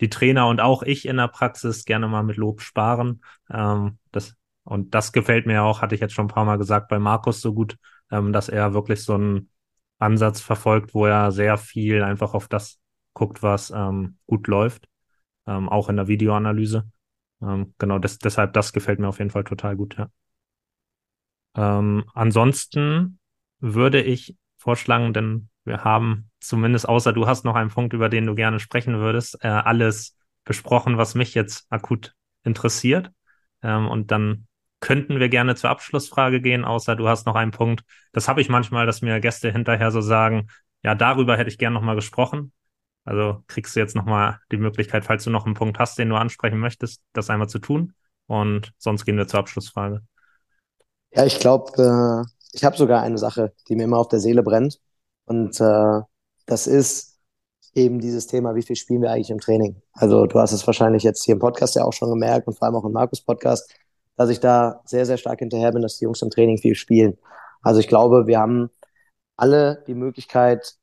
[0.00, 3.22] die Trainer und auch ich in der Praxis gerne mal mit Lob sparen.
[3.50, 6.88] Ähm, das, und das gefällt mir auch, hatte ich jetzt schon ein paar Mal gesagt,
[6.88, 7.76] bei Markus so gut,
[8.10, 9.50] ähm, dass er wirklich so einen
[9.98, 12.80] Ansatz verfolgt, wo er sehr viel einfach auf das
[13.12, 14.88] guckt, was ähm, gut läuft,
[15.46, 16.90] ähm, auch in der Videoanalyse.
[17.42, 20.08] Ähm, genau, das, deshalb, das gefällt mir auf jeden Fall total gut, ja.
[21.56, 23.18] Ähm, ansonsten
[23.60, 28.26] würde ich vorschlagen, denn wir haben zumindest, außer du hast noch einen Punkt, über den
[28.26, 32.14] du gerne sprechen würdest, äh, alles besprochen, was mich jetzt akut
[32.44, 33.10] interessiert.
[33.62, 34.46] Ähm, und dann
[34.80, 37.82] könnten wir gerne zur Abschlussfrage gehen, außer du hast noch einen Punkt.
[38.12, 40.48] Das habe ich manchmal, dass mir Gäste hinterher so sagen,
[40.84, 42.52] ja, darüber hätte ich gerne nochmal gesprochen.
[43.08, 46.16] Also kriegst du jetzt nochmal die Möglichkeit, falls du noch einen Punkt hast, den du
[46.16, 47.94] ansprechen möchtest, das einmal zu tun.
[48.26, 50.02] Und sonst gehen wir zur Abschlussfrage.
[51.12, 54.42] Ja, ich glaube, äh, ich habe sogar eine Sache, die mir immer auf der Seele
[54.42, 54.78] brennt.
[55.24, 56.00] Und äh,
[56.44, 57.18] das ist
[57.72, 59.80] eben dieses Thema, wie viel spielen wir eigentlich im Training?
[59.94, 62.66] Also du hast es wahrscheinlich jetzt hier im Podcast ja auch schon gemerkt und vor
[62.66, 63.74] allem auch im Markus Podcast,
[64.16, 67.16] dass ich da sehr, sehr stark hinterher bin, dass die Jungs im Training viel spielen.
[67.62, 68.68] Also ich glaube, wir haben
[69.38, 70.77] alle die Möglichkeit,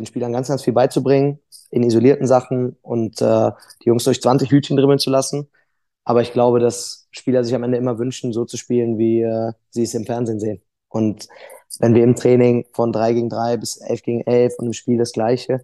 [0.00, 1.38] den Spielern ganz, ganz viel beizubringen
[1.70, 3.50] in isolierten Sachen und äh,
[3.82, 5.48] die Jungs durch 20 Hütchen dribbeln zu lassen.
[6.04, 9.52] Aber ich glaube, dass Spieler sich am Ende immer wünschen, so zu spielen, wie äh,
[9.70, 10.62] sie es im Fernsehen sehen.
[10.88, 11.28] Und
[11.78, 14.98] wenn wir im Training von 3 gegen 3 bis 11 gegen 11 und im Spiel
[14.98, 15.60] das Gleiche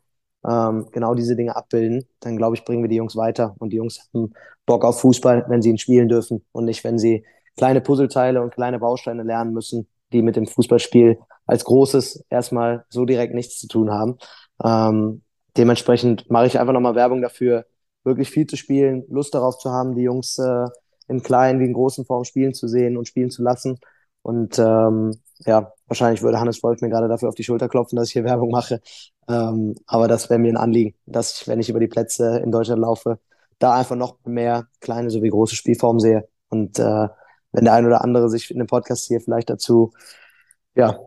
[0.46, 3.56] ähm, genau diese Dinge abbilden, dann glaube ich, bringen wir die Jungs weiter.
[3.58, 4.32] Und die Jungs haben
[4.66, 7.24] Bock auf Fußball, wenn sie ihn spielen dürfen und nicht, wenn sie
[7.56, 13.04] kleine Puzzleteile und kleine Bausteine lernen müssen, die mit dem Fußballspiel als Großes erstmal so
[13.04, 14.18] direkt nichts zu tun haben.
[14.64, 15.22] Ähm,
[15.56, 17.66] dementsprechend mache ich einfach nochmal Werbung dafür,
[18.04, 20.66] wirklich viel zu spielen, Lust darauf zu haben, die Jungs äh,
[21.08, 23.78] in kleinen wie in großen Form spielen zu sehen und spielen zu lassen.
[24.22, 28.08] Und ähm, ja, Wahrscheinlich würde Hannes Volk mir gerade dafür auf die Schulter klopfen, dass
[28.08, 28.80] ich hier Werbung mache.
[29.28, 32.50] Ähm, aber das wäre mir ein Anliegen, dass ich, wenn ich über die Plätze in
[32.50, 33.20] Deutschland laufe,
[33.58, 36.28] da einfach noch mehr kleine sowie große Spielformen sehe.
[36.48, 37.08] Und äh,
[37.52, 39.92] wenn der ein oder andere sich in dem Podcast hier vielleicht dazu
[40.74, 40.98] ja,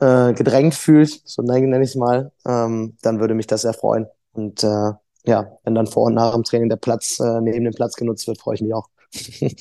[0.00, 4.06] äh, gedrängt fühlt, so nenne ich es mal, ähm, dann würde mich das sehr freuen.
[4.32, 4.92] Und äh,
[5.24, 8.26] ja, wenn dann vor und nach dem Training der Platz äh, neben dem Platz genutzt
[8.26, 8.88] wird, freue ich mich auch.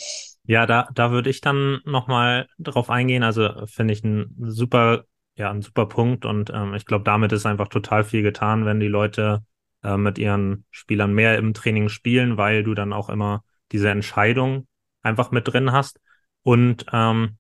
[0.46, 3.24] ja, da, da würde ich dann nochmal drauf eingehen.
[3.24, 5.06] Also finde ich ein super,
[5.36, 6.26] ja, ein super Punkt.
[6.26, 9.44] Und ähm, ich glaube, damit ist einfach total viel getan, wenn die Leute
[9.84, 14.68] äh, mit ihren Spielern mehr im Training spielen, weil du dann auch immer diese Entscheidung
[15.02, 16.00] einfach mit drin hast.
[16.42, 17.38] Und ähm,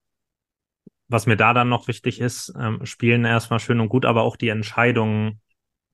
[1.14, 4.36] was mir da dann noch wichtig ist, ähm, spielen erstmal schön und gut, aber auch
[4.36, 5.40] die Entscheidungen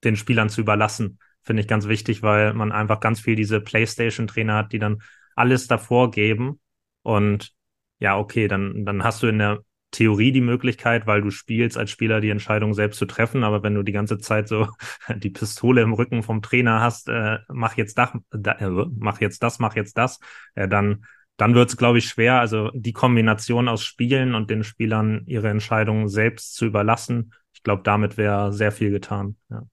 [0.05, 4.55] den Spielern zu überlassen, finde ich ganz wichtig, weil man einfach ganz viel diese Playstation-Trainer
[4.55, 5.01] hat, die dann
[5.35, 6.61] alles davor geben.
[7.03, 7.51] Und
[7.99, 9.59] ja, okay, dann, dann hast du in der
[9.91, 13.75] Theorie die Möglichkeit, weil du spielst als Spieler die Entscheidung selbst zu treffen, aber wenn
[13.75, 14.69] du die ganze Zeit so
[15.17, 19.43] die Pistole im Rücken vom Trainer hast, äh, mach jetzt das, da, äh, mach jetzt
[19.43, 20.19] das, mach jetzt das,
[20.55, 21.03] äh, dann
[21.39, 25.47] dann wird es, glaube ich, schwer, also die Kombination aus Spielen und den Spielern ihre
[25.47, 27.33] Entscheidungen selbst zu überlassen.
[27.53, 29.37] Ich glaube, damit wäre sehr viel getan.
[29.49, 29.63] Ja.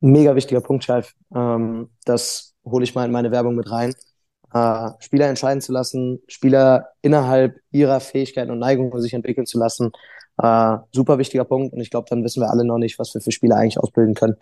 [0.00, 1.12] Mega wichtiger Punkt, Scheif.
[1.34, 3.94] Ähm, das hole ich mal in meine Werbung mit rein.
[4.54, 9.92] Äh, Spieler entscheiden zu lassen, Spieler innerhalb ihrer Fähigkeiten und Neigungen sich entwickeln zu lassen.
[10.38, 11.74] Äh, super wichtiger Punkt.
[11.74, 14.14] Und ich glaube, dann wissen wir alle noch nicht, was wir für Spieler eigentlich ausbilden
[14.14, 14.36] können.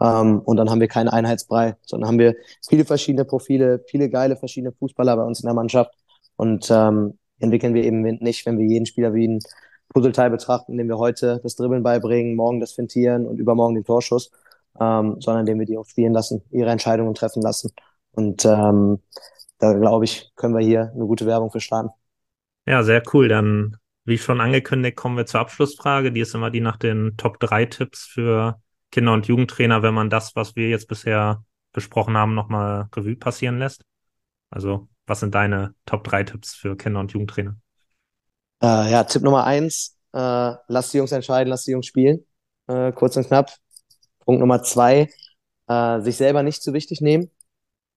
[0.00, 2.34] Ähm, und dann haben wir keinen Einheitsbrei, sondern haben wir
[2.66, 5.94] viele verschiedene Profile, viele geile verschiedene Fußballer bei uns in der Mannschaft.
[6.36, 9.40] Und ähm, entwickeln wir eben nicht, wenn wir jeden Spieler wie ein
[9.88, 14.30] Puzzleteil betrachten, dem wir heute das Dribbeln beibringen, morgen das Fintieren und übermorgen den Torschuss,
[14.80, 17.72] ähm, sondern indem wir die auch spielen lassen, ihre Entscheidungen treffen lassen.
[18.12, 19.00] Und ähm,
[19.58, 21.90] da glaube ich, können wir hier eine gute Werbung für starten.
[22.66, 23.28] Ja, sehr cool.
[23.28, 26.12] Dann, wie schon angekündigt, kommen wir zur Abschlussfrage.
[26.12, 28.60] Die ist immer die nach den Top 3 Tipps für
[28.90, 33.58] Kinder- und Jugendtrainer, wenn man das, was wir jetzt bisher besprochen haben, nochmal Revue passieren
[33.58, 33.84] lässt.
[34.50, 37.56] Also was sind deine Top 3 Tipps für Kinder- und Jugendtrainer?
[38.62, 42.24] Äh, ja, Tipp Nummer eins, äh, lass die Jungs entscheiden, lass die Jungs spielen.
[42.66, 43.54] Äh, kurz und knapp.
[44.20, 45.10] Punkt Nummer zwei,
[45.68, 47.30] äh, sich selber nicht zu wichtig nehmen.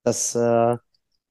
[0.03, 0.77] Das äh,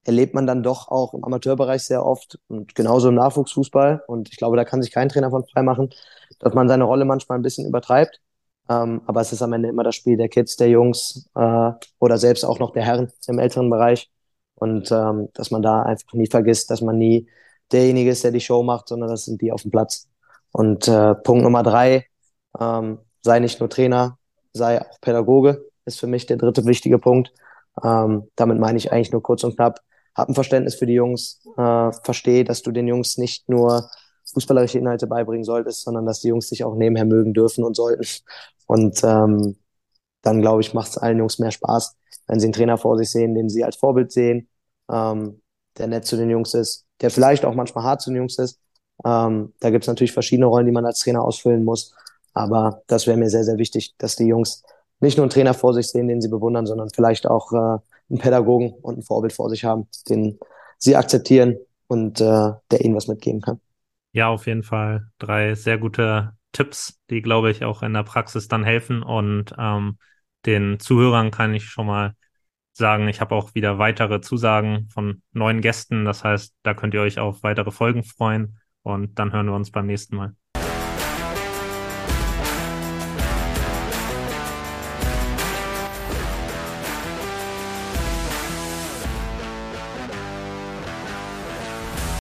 [0.05, 4.05] erlebt man dann doch auch im Amateurbereich sehr oft und genauso im Nachwuchsfußball.
[4.07, 5.91] Und ich glaube, da kann sich kein Trainer von frei machen,
[6.39, 8.21] dass man seine Rolle manchmal ein bisschen übertreibt.
[8.69, 12.19] Ähm, aber es ist am Ende immer das Spiel der Kids, der Jungs äh, oder
[12.19, 14.11] selbst auch noch der Herren im älteren Bereich.
[14.57, 17.29] Und ähm, dass man da einfach nie vergisst, dass man nie
[17.73, 20.09] derjenige ist, der die Show macht, sondern das sind die auf dem Platz.
[20.53, 22.07] Und äh, Punkt Nummer drei,
[22.59, 24.19] ähm, sei nicht nur Trainer,
[24.53, 27.33] sei auch Pädagoge, ist für mich der dritte wichtige Punkt.
[27.85, 29.81] Ähm, damit meine ich eigentlich nur kurz und knapp,
[30.15, 33.91] hab ein Verständnis für die Jungs, äh, verstehe, dass du den Jungs nicht nur
[34.33, 38.05] fußballerische Inhalte beibringen solltest, sondern dass die Jungs dich auch nebenher mögen dürfen und sollten.
[38.67, 39.57] Und ähm,
[40.23, 41.96] dann, glaube ich, macht es allen Jungs mehr Spaß,
[42.27, 44.49] wenn sie einen Trainer vor sich sehen, den sie als Vorbild sehen,
[44.91, 45.41] ähm,
[45.79, 48.61] der nett zu den Jungs ist, der vielleicht auch manchmal hart zu den Jungs ist.
[49.05, 51.95] Ähm, da gibt es natürlich verschiedene Rollen, die man als Trainer ausfüllen muss.
[52.33, 54.63] Aber das wäre mir sehr, sehr wichtig, dass die Jungs
[55.01, 57.79] nicht nur einen Trainer vor sich sehen, den sie bewundern, sondern vielleicht auch äh,
[58.09, 60.39] einen Pädagogen und ein Vorbild vor sich haben, den
[60.79, 63.61] sie akzeptieren und äh, der ihnen was mitgeben kann.
[64.13, 68.49] Ja, auf jeden Fall drei sehr gute Tipps, die, glaube ich, auch in der Praxis
[68.49, 69.03] dann helfen.
[69.03, 69.99] Und ähm,
[70.47, 72.15] den Zuhörern kann ich schon mal
[72.73, 76.05] sagen, ich habe auch wieder weitere Zusagen von neuen Gästen.
[76.05, 79.71] Das heißt, da könnt ihr euch auf weitere Folgen freuen und dann hören wir uns
[79.71, 80.35] beim nächsten Mal.